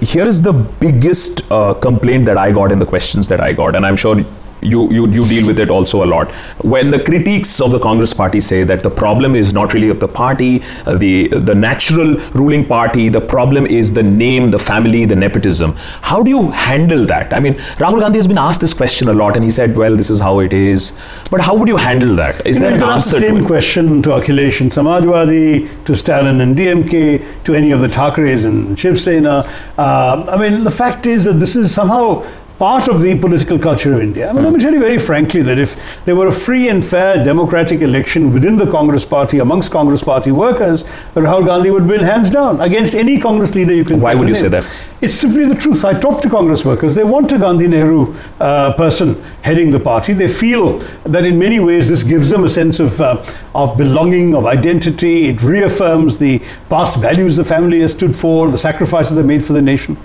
[0.00, 3.74] here is the biggest uh, complaint that I got in the questions that I got,
[3.74, 4.24] and I'm sure
[4.64, 6.30] you, you you deal with it also a lot.
[6.74, 10.00] When the critiques of the Congress party say that the problem is not really of
[10.00, 15.04] the party, uh, the the natural ruling party, the problem is the name, the family,
[15.04, 15.74] the nepotism.
[16.02, 17.32] How do you handle that?
[17.32, 19.96] I mean, Rahul Gandhi has been asked this question a lot, and he said, "Well,
[19.96, 20.92] this is how it is."
[21.30, 22.46] But how would you handle that?
[22.46, 25.96] Is You there an ask the answer to same question to Akhilesh and Samajwadi, to
[25.96, 29.36] Stalin and DMK, to any of the Thackerays and Shiv Sena.
[29.76, 32.24] Uh, I mean, the fact is that this is somehow
[32.58, 34.28] part of the political culture of India.
[34.28, 34.62] I mean, let me hmm.
[34.62, 38.56] tell you very frankly that if there were a free and fair democratic election within
[38.56, 43.18] the Congress party, amongst Congress party workers, Rahul Gandhi would win hands down against any
[43.18, 44.64] Congress leader you can Why would you say that?
[45.04, 45.84] It's simply the truth.
[45.84, 46.94] I talk to Congress workers.
[46.94, 50.14] They want a Gandhi Nehru uh, person heading the party.
[50.14, 53.22] They feel that in many ways this gives them a sense of, uh,
[53.54, 55.26] of belonging, of identity.
[55.26, 56.40] It reaffirms the
[56.70, 59.98] past values the family has stood for, the sacrifices they made for the nation.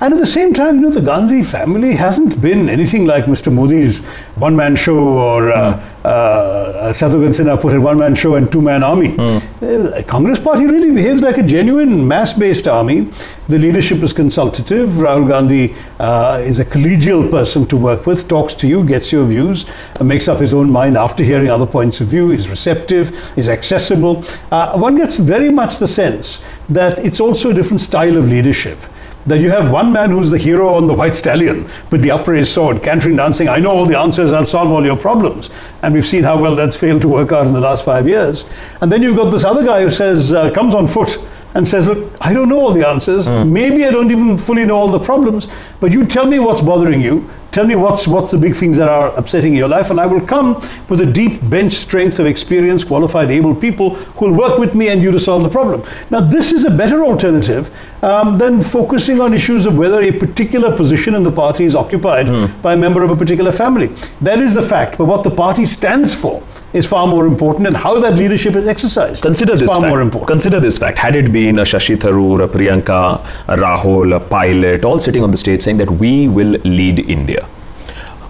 [0.00, 3.50] And at the same time, you know, the Gandhi family hasn't been anything like Mr.
[3.50, 8.52] Modi's one man show or uh, uh, Shatrughan Sinha put it one man show and
[8.52, 9.16] two man army.
[9.62, 13.08] Uh, Congress party really behaves like a genuine mass based army.
[13.46, 14.88] The leadership is consultative.
[14.88, 19.24] Rahul Gandhi uh, is a collegial person to work with, talks to you, gets your
[19.24, 19.64] views,
[20.00, 23.48] uh, makes up his own mind after hearing other points of view, is receptive, is
[23.48, 24.24] accessible.
[24.50, 28.78] Uh, one gets very much the sense that it's also a different style of leadership.
[29.26, 32.52] That you have one man who's the hero on the white stallion with the upraised
[32.52, 35.50] sword, cantering dancing, I know all the answers, I'll solve all your problems.
[35.82, 38.44] And we've seen how well that's failed to work out in the last five years.
[38.80, 41.18] And then you've got this other guy who says, uh, comes on foot
[41.54, 43.26] and says, Look, I don't know all the answers.
[43.26, 43.50] Mm.
[43.50, 45.48] Maybe I don't even fully know all the problems,
[45.80, 47.28] but you tell me what's bothering you.
[47.52, 50.24] Tell me what's, what's the big things that are upsetting your life, and I will
[50.24, 50.54] come
[50.88, 54.88] with a deep bench strength of experienced, qualified, able people who will work with me
[54.88, 55.82] and you to solve the problem.
[56.10, 57.70] Now, this is a better alternative
[58.02, 62.28] um, than focusing on issues of whether a particular position in the party is occupied
[62.28, 62.62] mm.
[62.62, 63.88] by a member of a particular family.
[64.22, 66.42] That is the fact, but what the party stands for
[66.72, 69.90] is far more important, and how that leadership is exercised Consider is this far fact.
[69.90, 70.28] more important.
[70.28, 70.98] Consider this fact.
[70.98, 75.30] Had it been a Shashi Tharoor, a Priyanka, a Rahul, a Pilot, all sitting on
[75.30, 77.46] the stage saying that we will lead India,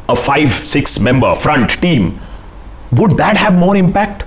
[0.09, 2.19] a five, six member front team,
[2.91, 4.25] would that have more impact?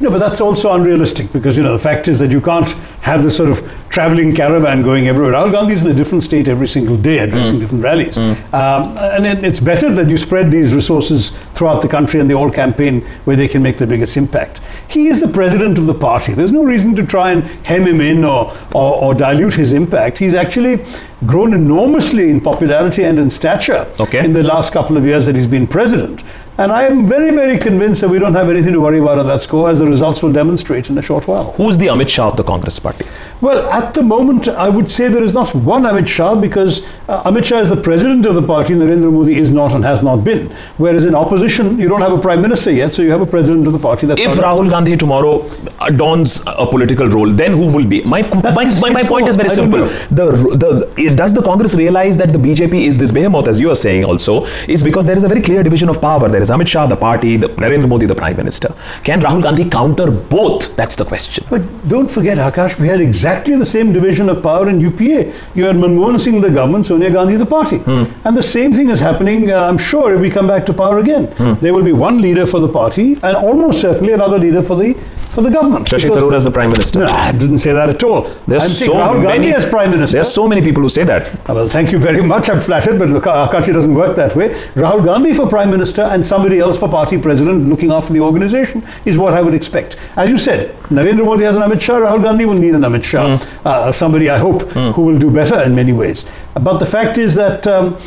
[0.00, 2.70] No, but that's also unrealistic because you know the fact is that you can't
[3.02, 5.32] have this sort of traveling caravan going everywhere.
[5.32, 7.60] Rahul Gandhi is in a different state every single day, addressing mm.
[7.60, 8.54] different rallies, mm.
[8.54, 12.34] um, and it, it's better that you spread these resources throughout the country and they
[12.34, 14.60] all campaign where they can make the biggest impact.
[14.88, 16.32] He is the president of the party.
[16.32, 20.16] There's no reason to try and hem him in or, or, or dilute his impact.
[20.16, 20.82] He's actually
[21.26, 24.24] grown enormously in popularity and in stature okay.
[24.24, 26.22] in the last couple of years that he's been president.
[26.58, 29.26] And I am very, very convinced that we don't have anything to worry about on
[29.28, 31.52] that score, as the results will demonstrate in a short while.
[31.52, 33.06] Who's the Amit Shah of the Congress party?
[33.40, 37.30] Well, at the moment, I would say there is not one Amit Shah because uh,
[37.30, 40.02] Amit Shah is the president of the party, and Narendra Modi is not and has
[40.02, 40.50] not been.
[40.76, 43.66] Whereas in opposition, you don't have a prime minister yet, so you have a president
[43.66, 44.06] of the party.
[44.06, 45.48] That's if Rahul Gandhi tomorrow
[45.80, 48.02] adorns a political role, then who will be?
[48.02, 49.86] My, my, my, my point is very simple.
[50.10, 53.74] The, the, does the Congress realize that the BJP is this behemoth, as you are
[53.74, 56.28] saying also, is because there is a very clear division of power.
[56.28, 58.74] There is Amit Shah, the party, the Narendra Modi, the Prime Minister.
[59.04, 60.74] Can Rahul Gandhi counter both?
[60.76, 61.44] That's the question.
[61.50, 65.32] But don't forget, Akash, we had exactly the same division of power in UPA.
[65.54, 67.78] You had Manmohan Singh, the government, Sonia Gandhi, the party.
[67.78, 68.04] Hmm.
[68.24, 70.98] And the same thing is happening, uh, I'm sure, if we come back to power
[70.98, 71.26] again.
[71.26, 71.54] Hmm.
[71.60, 74.96] There will be one leader for the party and almost certainly another leader for the
[75.30, 75.86] for the government.
[75.86, 77.00] Shashi Tharoor as the Prime Minister.
[77.00, 78.22] No, I didn't say that at all.
[78.46, 80.16] There's I'm so Rahul many, Gandhi as Prime Minister.
[80.16, 81.34] There's so many people who say that.
[81.48, 82.50] Uh, well, thank you very much.
[82.50, 84.50] I'm flattered, but our country doesn't work that way.
[84.74, 88.86] Rahul Gandhi for Prime Minister and somebody else for party president looking after the organization
[89.04, 89.96] is what I would expect.
[90.16, 93.04] As you said, Narendra Modi has an Amit Shah, Rahul Gandhi will need an Amit
[93.04, 93.36] Shah.
[93.36, 93.66] Mm.
[93.66, 94.92] Uh, somebody, I hope, mm.
[94.94, 96.24] who will do better in many ways.
[96.54, 97.98] But the fact is that um,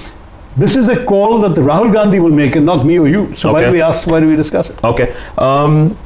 [0.55, 3.35] this is a call that the Rahul Gandhi will make and not me or you.
[3.35, 3.53] So okay.
[3.53, 4.83] why do we ask, why do we discuss it?
[4.83, 5.15] Okay.
[5.37, 5.97] Um,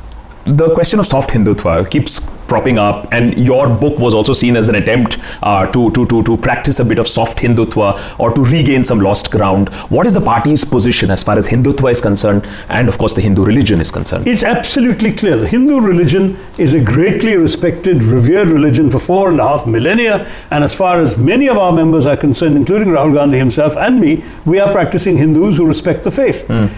[0.48, 4.70] the question of soft Hindutva keeps propping up, and your book was also seen as
[4.70, 8.42] an attempt uh, to, to, to, to practice a bit of soft Hindutva or to
[8.42, 9.68] regain some lost ground.
[9.90, 13.22] What is the party's position as far as Hindutva is concerned, and of course the
[13.22, 14.26] Hindu religion is concerned?
[14.28, 15.36] It's absolutely clear.
[15.36, 20.30] The Hindu religion is a greatly respected, revered religion for four and a half millennia,
[20.50, 24.00] and as far as many of our members are concerned, including Rahul Gandhi himself and
[24.00, 26.46] me, we are practicing Hindus who respect the faith.
[26.48, 26.70] Mm.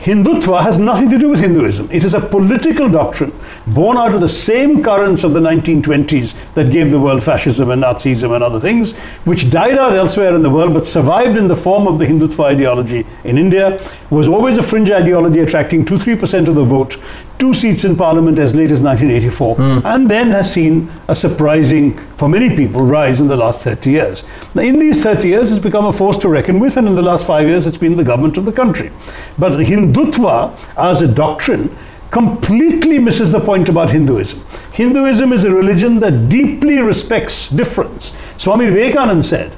[0.00, 1.90] Hindutva has nothing to do with Hinduism.
[1.90, 3.32] It is a political doctrine
[3.66, 7.82] born out of the same currents of the 1920s that gave the world fascism and
[7.82, 8.92] Nazism and other things,
[9.24, 12.44] which died out elsewhere in the world but survived in the form of the Hindutva
[12.44, 16.96] ideology in India, was always a fringe ideology attracting 2 3% of the vote,
[17.38, 19.84] two seats in parliament as late as 1984, mm.
[19.84, 24.24] and then has seen a surprising, for many people, rise in the last 30 years.
[24.54, 27.02] Now, in these 30 years, it's become a force to reckon with, and in the
[27.02, 28.90] last five years, it's been the government of the country.
[29.38, 31.76] But Hindutva, as a doctrine,
[32.10, 34.42] completely misses the point about Hinduism.
[34.72, 38.12] Hinduism is a religion that deeply respects difference.
[38.36, 39.52] Swami Vivekananda said,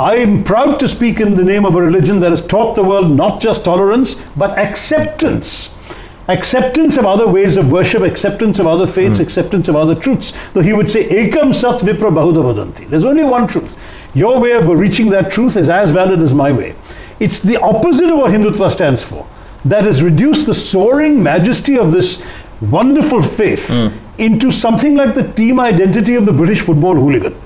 [0.00, 2.82] I am proud to speak in the name of a religion that has taught the
[2.82, 5.71] world not just tolerance, but acceptance
[6.28, 9.22] acceptance of other ways of worship, acceptance of other faiths, mm.
[9.22, 10.32] acceptance of other truths.
[10.54, 12.88] So he would say, Ekam Sat Vipra Bahuda Vadanti.
[12.88, 13.76] There's only one truth.
[14.14, 16.76] Your way of reaching that truth is as valid as my way.
[17.18, 19.28] It's the opposite of what Hindutva stands for.
[19.64, 22.22] That has reduced the soaring majesty of this
[22.60, 23.96] wonderful faith mm.
[24.18, 27.40] into something like the team identity of the British football hooligan.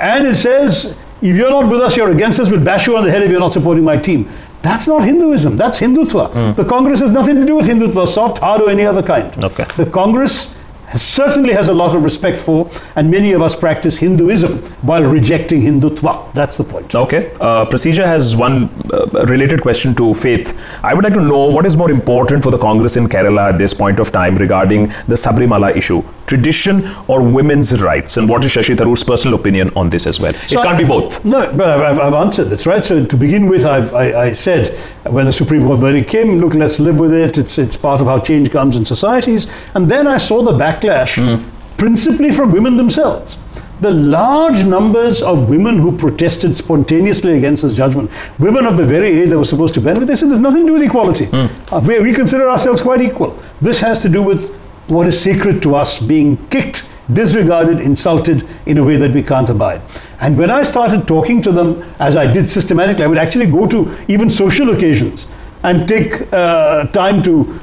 [0.00, 3.04] And it says, if you're not with us, you're against us, we'll bash you on
[3.04, 4.30] the head if you're not supporting my team.
[4.62, 5.56] That's not Hinduism.
[5.56, 6.32] That's Hindutva.
[6.32, 6.56] Mm.
[6.56, 9.32] The Congress has nothing to do with Hindutva, soft, hard, or any other kind.
[9.44, 9.64] Okay.
[9.76, 10.54] The Congress
[10.96, 15.60] certainly has a lot of respect for, and many of us practice Hinduism while rejecting
[15.60, 16.32] Hindutva.
[16.32, 16.94] That's the point.
[16.94, 17.32] Okay.
[17.40, 20.58] Uh, Procedure has one uh, related question to faith.
[20.82, 23.58] I would like to know what is more important for the Congress in Kerala at
[23.58, 28.18] this point of time regarding the Sabrimala issue tradition or women's rights?
[28.18, 30.34] And what is Shashi Tharoor's personal opinion on this as well?
[30.46, 31.24] So it can't I, be both.
[31.24, 32.84] No, but I've, I've, answered this, right?
[32.84, 34.76] So to begin with, I've, I, I said
[35.06, 37.38] when the Supreme Court verdict came, look, let's live with it.
[37.38, 39.46] It's, it's part of how change comes in societies.
[39.74, 41.44] And then I saw the backlash, mm.
[41.76, 43.38] principally from women themselves
[43.80, 49.08] the large numbers of women who protested spontaneously against this judgment, women of the very
[49.08, 51.28] age that were supposed to benefit, they said there's nothing to do with equality.
[51.32, 53.38] Uh, we, we consider ourselves quite equal.
[53.60, 54.54] This has to do with
[54.88, 59.48] what is sacred to us being kicked, disregarded, insulted in a way that we can't
[59.48, 59.80] abide.
[60.20, 63.66] And when I started talking to them, as I did systematically, I would actually go
[63.68, 65.26] to even social occasions
[65.62, 67.60] and take uh, time to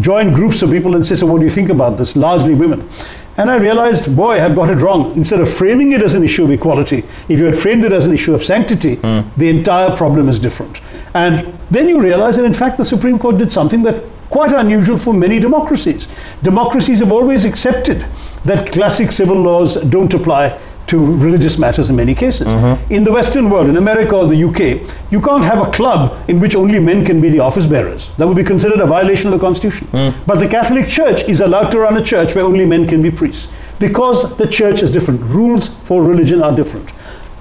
[0.00, 2.16] join groups of people and say, So, what do you think about this?
[2.16, 2.88] Largely women.
[3.36, 5.16] And I realized, boy, I've got it wrong.
[5.16, 8.06] Instead of framing it as an issue of equality, if you had framed it as
[8.06, 8.94] an issue of sanctity,
[9.36, 10.80] the entire problem is different.
[11.14, 14.98] And then you realize that, in fact, the Supreme Court did something that quite unusual
[14.98, 16.08] for many democracies.
[16.42, 18.06] Democracies have always accepted
[18.44, 22.46] that classic civil laws don't apply to religious matters in many cases.
[22.46, 22.92] Mm-hmm.
[22.92, 26.40] In the Western world, in America or the UK, you can't have a club in
[26.40, 28.10] which only men can be the office bearers.
[28.18, 29.86] That would be considered a violation of the Constitution.
[29.88, 30.14] Mm.
[30.26, 33.10] But the Catholic Church is allowed to run a church where only men can be
[33.10, 35.20] priests because the church is different.
[35.22, 36.90] Rules for religion are different.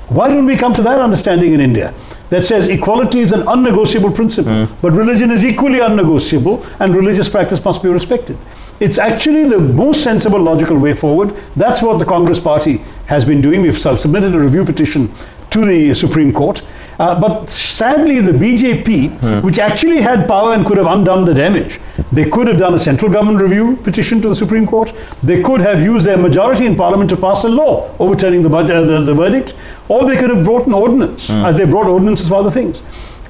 [0.09, 1.93] Why don't we come to that understanding in India
[2.29, 4.73] that says equality is an unnegotiable principle, hmm.
[4.81, 8.37] but religion is equally unnegotiable and religious practice must be respected?
[8.79, 11.33] It's actually the most sensible, logical way forward.
[11.55, 13.61] That's what the Congress Party has been doing.
[13.61, 15.11] We've submitted a review petition
[15.53, 16.61] to the Supreme Court.
[16.99, 21.79] Uh, but sadly, the BJP, which actually had power and could have undone the damage,
[22.11, 24.93] they could have done a central government review petition to the Supreme Court.
[25.23, 28.63] They could have used their majority in Parliament to pass a law overturning the, uh,
[28.63, 29.55] the, the verdict,
[29.89, 32.83] or they could have brought an ordinance, as they brought ordinances for other things.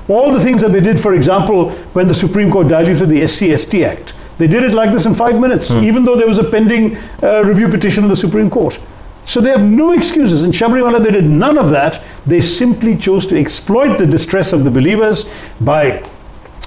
[0.10, 3.74] All the things that they did, for example, when the Supreme Court diluted the SC/ST
[3.84, 6.98] Act, they did it like this in five minutes, even though there was a pending
[7.22, 8.78] uh, review petition of the Supreme Court.
[9.26, 10.44] So they have no excuses.
[10.44, 12.02] In Shabrimala, they did none of that.
[12.26, 15.26] They simply chose to exploit the distress of the believers
[15.62, 16.04] by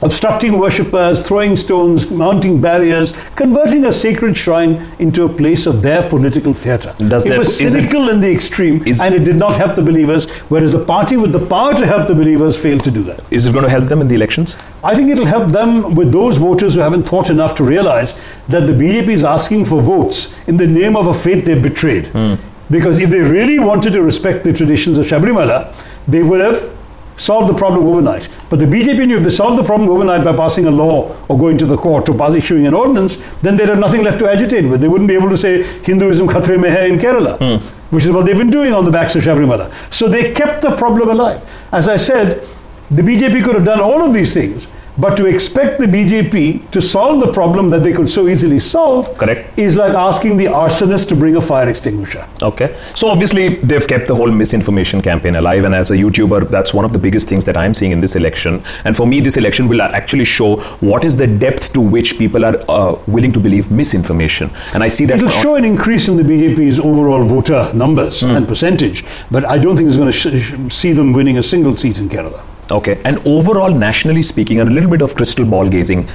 [0.02, 6.06] obstructing worshippers, throwing stones, mounting barriers, converting a sacred shrine into a place of their
[6.06, 6.94] political theatre.
[6.98, 9.80] It was is it- cynical in the extreme, is- and it did not help the
[9.80, 13.20] believers, whereas the party with the power to help the believers failed to do that.
[13.30, 14.54] Is it going to help them in the elections?
[14.84, 18.14] I think it'll help them with those voters who haven't thought enough to realize
[18.48, 22.08] that the BJP is asking for votes in the name of a faith they've betrayed.
[22.08, 22.34] Hmm.
[22.70, 25.74] Because if they really wanted to respect the traditions of Shabrimala,
[26.06, 26.76] they would have
[27.16, 28.28] solved the problem overnight.
[28.50, 31.38] But the BJP knew if they solved the problem overnight by passing a law or
[31.38, 34.30] going to the court or pass, issuing an ordinance, then they'd have nothing left to
[34.30, 34.80] agitate with.
[34.80, 37.94] They wouldn't be able to say Hinduism khatre mein hai in Kerala, hmm.
[37.94, 39.72] which is what they've been doing on the backs of Shabrimala.
[39.92, 41.48] So they kept the problem alive.
[41.72, 42.46] As I said,
[42.90, 44.68] the BJP could have done all of these things,
[44.98, 49.16] but to expect the BJP to solve the problem that they could so easily solve
[49.18, 49.58] Correct.
[49.58, 52.26] is like asking the arsonist to bring a fire extinguisher.
[52.42, 52.76] Okay.
[52.94, 56.84] So obviously they've kept the whole misinformation campaign alive, and as a YouTuber, that's one
[56.84, 58.62] of the biggest things that I'm seeing in this election.
[58.84, 62.44] And for me, this election will actually show what is the depth to which people
[62.44, 64.50] are uh, willing to believe misinformation.
[64.74, 65.18] And I see that.
[65.18, 69.76] It'll show an increase in the BJP's overall voter numbers and percentage, but I don't
[69.76, 72.42] think it's going to sh- sh- see them winning a single seat in Kerala.
[72.70, 73.00] Okay.
[73.04, 76.08] And overall, nationally speaking, and a little bit of crystal ball gazing.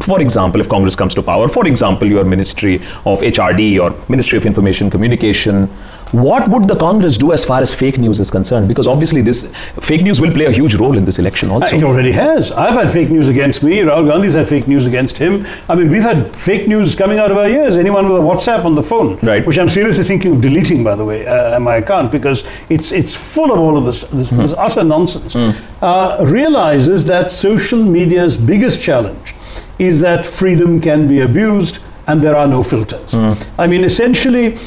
[0.00, 4.38] For example, if Congress comes to power, for example, your Ministry of HRD or Ministry
[4.38, 5.68] of Information Communication,
[6.12, 8.68] what would the Congress do as far as fake news is concerned?
[8.68, 9.50] Because obviously, this
[9.80, 11.74] fake news will play a huge role in this election also.
[11.74, 12.52] He already has.
[12.52, 13.78] I've had fake news against me.
[13.78, 15.46] Rahul Gandhi's had fake news against him.
[15.70, 17.76] I mean, we've had fake news coming out of our ears.
[17.76, 19.46] Anyone with a WhatsApp on the phone, Right.
[19.46, 23.14] which I'm seriously thinking of deleting, by the way, uh, my account because it's it's
[23.14, 25.34] full of all of this this, this utter nonsense.
[25.36, 29.34] Uh, realizes that social media's biggest challenge
[29.78, 33.14] is that freedom can be abused and there are no filters.
[33.58, 34.58] I mean, essentially.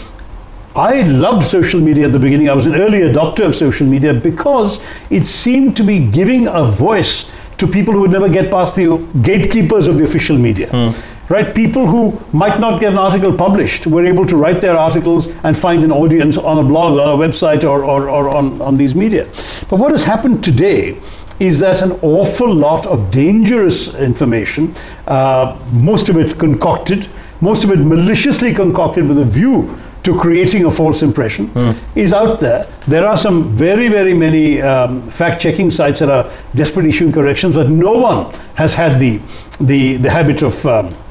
[0.75, 2.49] I loved social media at the beginning.
[2.49, 6.65] I was an early adopter of social media because it seemed to be giving a
[6.65, 10.93] voice to people who would never get past the gatekeepers of the official media.
[11.29, 11.55] Right?
[11.55, 15.57] People who might not get an article published were able to write their articles and
[15.57, 18.95] find an audience on a blog, on a website, or, or, or on, on these
[18.95, 19.25] media.
[19.69, 20.99] But what has happened today
[21.39, 24.75] is that an awful lot of dangerous information,
[25.07, 27.07] uh, most of it concocted,
[27.39, 29.73] most of it maliciously concocted with a view
[30.05, 31.49] to creating a false impression
[31.95, 32.67] is out there.
[32.87, 37.69] There are some very, very many um, fact-checking sites that are desperately issuing corrections, but
[37.69, 39.19] no one has had the
[39.59, 41.04] the, the habit of um, of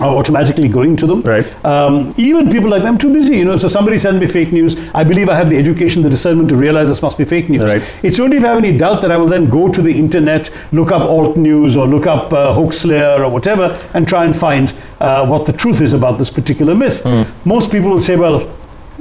[0.00, 1.20] automatically going to them.
[1.22, 1.64] Right.
[1.64, 3.56] Um, even people like I'm too busy, you know.
[3.56, 4.76] So somebody sends me fake news.
[4.94, 7.62] I believe I have the education, the discernment to realize this must be fake news.
[7.62, 7.82] Right.
[8.02, 10.50] It's only if I have any doubt that I will then go to the internet,
[10.72, 14.74] look up alt news or look up uh, Hoaxslayer or whatever, and try and find
[15.00, 17.04] uh, what the truth is about this particular myth.
[17.44, 18.54] Most people will say, "Well,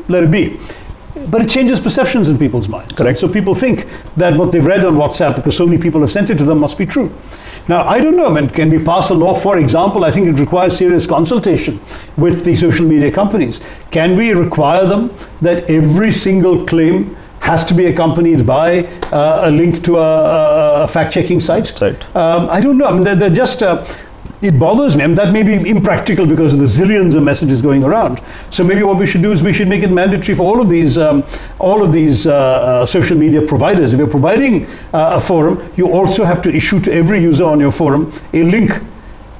[0.07, 0.59] let it be."
[1.29, 2.93] But it changes perceptions in people's minds.
[2.93, 3.19] Correct.
[3.19, 6.29] So people think that what they've read on WhatsApp, because so many people have sent
[6.29, 7.11] it to them, must be true.
[7.67, 10.27] Now, I don't know, I mean, can we pass a law, for example, I think
[10.27, 11.79] it requires serious consultation
[12.15, 13.59] with the social media companies.
[13.89, 15.11] Can we require them
[15.41, 20.83] that every single claim has to be accompanied by uh, a link to a, a,
[20.83, 21.79] a fact-checking site?
[21.81, 22.15] Right.
[22.15, 22.85] Um, I don't know.
[22.85, 23.63] I mean, they're, they're just.
[23.63, 23.83] Uh,
[24.41, 25.03] it bothers me.
[25.03, 28.21] I mean, that may be impractical because of the zillions of messages going around.
[28.49, 30.69] So maybe what we should do is we should make it mandatory for all of
[30.69, 31.23] these, um,
[31.59, 33.93] all of these uh, uh, social media providers.
[33.93, 37.59] If you're providing uh, a forum, you also have to issue to every user on
[37.59, 38.71] your forum a link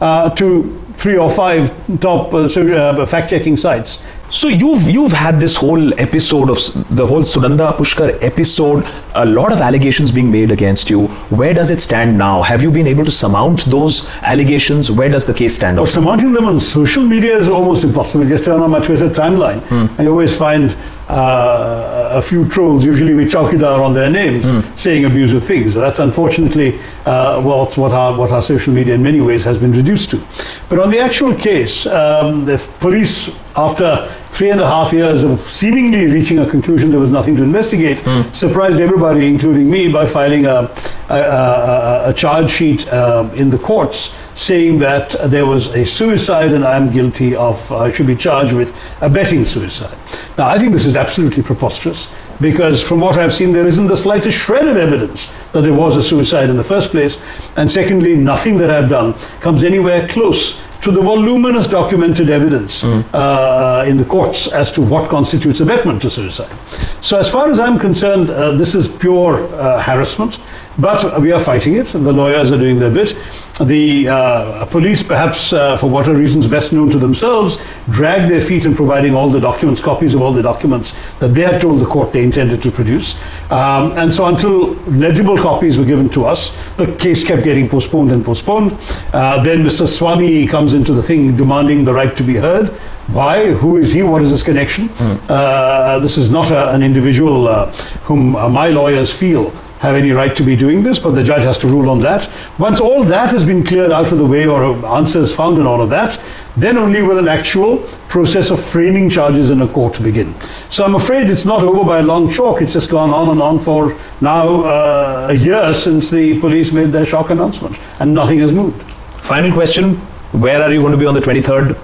[0.02, 4.00] uh, to three or five top uh, uh, fact-checking sites.
[4.36, 6.58] So you've you've had this whole episode of
[6.94, 11.08] the whole Sunanda Pushkar episode, a lot of allegations being made against you.
[11.42, 12.42] Where does it stand now?
[12.42, 14.92] Have you been able to surmount those allegations?
[14.92, 15.80] Where does the case stand?
[15.80, 15.90] Off?
[15.90, 18.28] surmounting them on social media is almost impossible.
[18.28, 20.76] Just turn on my Twitter timeline, and you always find
[21.08, 25.76] uh, a few trolls, usually with Chaukidar on their names, saying abusive things.
[25.76, 29.72] That's unfortunately uh, what, what, our, what our social media in many ways has been
[29.72, 30.22] reduced to.
[30.68, 35.40] But on the actual case, um, the police, after three and a half years of
[35.40, 38.00] seemingly reaching a conclusion there was nothing to investigate,
[38.36, 40.70] surprised everybody, including me, by filing a,
[41.10, 46.52] a, a, a charge sheet uh, in the courts saying that there was a suicide
[46.52, 49.98] and I am guilty of, I should be charged with abetting suicide.
[50.38, 52.12] Now, I think this is absolutely preposterous
[52.42, 55.96] because from what I've seen, there isn't the slightest shred of evidence that there was
[55.96, 57.18] a suicide in the first place.
[57.56, 63.84] And secondly, nothing that I've done comes anywhere close to the voluminous documented evidence uh,
[63.88, 66.56] in the courts as to what constitutes abetment to suicide.
[67.02, 70.38] So, as far as I'm concerned, uh, this is pure uh, harassment,
[70.78, 71.88] but we are fighting it.
[71.88, 73.16] The lawyers are doing their bit.
[73.60, 77.58] The uh, police, perhaps uh, for whatever reasons best known to themselves,
[77.90, 81.44] drag their feet in providing all the documents, copies of all the documents that they
[81.44, 83.16] had told the court they intended to produce.
[83.50, 88.12] Um, and so, until legible copies were given to us, the case kept getting postponed
[88.12, 88.74] and postponed.
[89.14, 89.88] Uh, then Mr.
[89.88, 92.70] Swami comes into the thing demanding the right to be heard.
[93.08, 93.52] Why?
[93.52, 94.04] Who is he?
[94.04, 94.90] What is his connection?
[95.30, 97.72] Uh, this is not a, an individual uh,
[98.04, 99.54] whom uh, my lawyers feel
[99.86, 102.30] have any right to be doing this, but the judge has to rule on that.
[102.60, 105.82] Once all that has been cleared out of the way or answers found in all
[105.82, 106.20] of that,
[106.58, 107.78] then only will an actual
[108.10, 110.34] process of framing charges in a court begin.
[110.70, 112.62] So I'm afraid it's not over by a long chalk.
[112.62, 116.92] It's just gone on and on for now uh, a year since the police made
[116.92, 118.82] their shock announcement, and nothing has moved.
[119.22, 119.96] Final question:
[120.32, 121.78] Where are you going to be on the twenty third?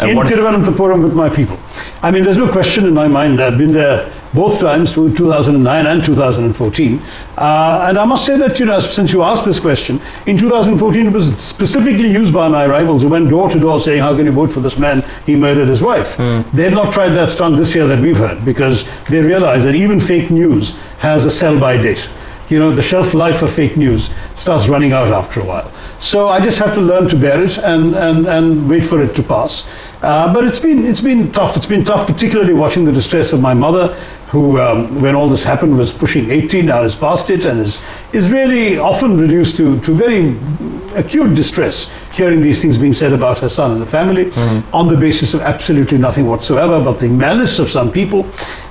[0.00, 1.58] in Tiruvananthapuram with my people.
[2.02, 3.40] I mean, there's no question in my mind.
[3.40, 7.02] I've been there both times, 2009 and 2014.
[7.36, 11.06] Uh, and I must say that, you know, since you asked this question, in 2014
[11.06, 14.26] it was specifically used by my rivals who went door to door saying, how can
[14.26, 15.04] you vote for this man?
[15.24, 16.16] He murdered his wife.
[16.52, 20.00] They've not tried that stunt this year that we've heard because they realize that even
[20.00, 22.08] fake news has a sell-by date.
[22.48, 25.70] You know, the shelf life of fake news starts running out after a while.
[26.00, 29.14] So I just have to learn to bear it and, and, and wait for it
[29.16, 29.68] to pass.
[30.00, 31.56] Uh, but it's been, it's been tough.
[31.56, 33.94] It's been tough, particularly watching the distress of my mother,
[34.28, 37.80] who, um, when all this happened, was pushing 18, now is past it, and is,
[38.12, 40.36] is really often reduced to, to very
[40.94, 44.30] acute distress hearing these things being said about her son and the family
[44.72, 48.26] on the basis of absolutely nothing whatsoever but the malice of some people.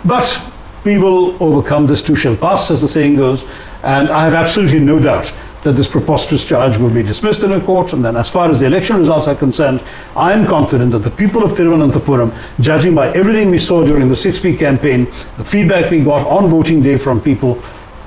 [0.05, 0.39] But
[0.83, 3.45] we will overcome this too shall pass, as the saying goes,
[3.83, 5.33] and I have absolutely no doubt
[5.63, 7.93] that this preposterous charge will be dismissed in a court.
[7.93, 9.83] And then, as far as the election results are concerned,
[10.15, 14.15] I am confident that the people of Thiruvananthapuram, judging by everything we saw during the
[14.15, 15.05] six week campaign,
[15.37, 17.61] the feedback we got on voting day from people,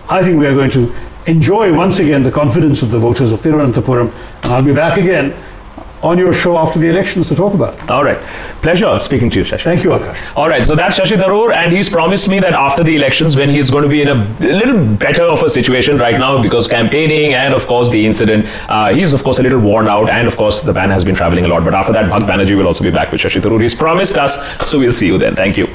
[0.09, 0.95] I think we are going to
[1.27, 4.13] enjoy once again the confidence of the voters of Thiruvananthapuram.
[4.45, 5.35] And I'll be back again
[6.03, 7.91] on your show after the elections to talk about.
[7.91, 8.19] All right.
[8.63, 9.65] Pleasure speaking to you, Shashi.
[9.65, 10.37] Thank you, Akash.
[10.37, 13.49] All right, so that's Shashi Tharoor, and he's promised me that after the elections, when
[13.51, 17.35] he's going to be in a little better of a situation right now because campaigning
[17.35, 20.37] and, of course, the incident, uh, he's, of course, a little worn out, and, of
[20.37, 21.65] course, the man has been traveling a lot.
[21.65, 23.61] But after that, Bhakt Banerjee will also be back with Shashi Tharoor.
[23.61, 25.37] He's promised us, so we'll see you then.
[25.37, 25.69] Thank you.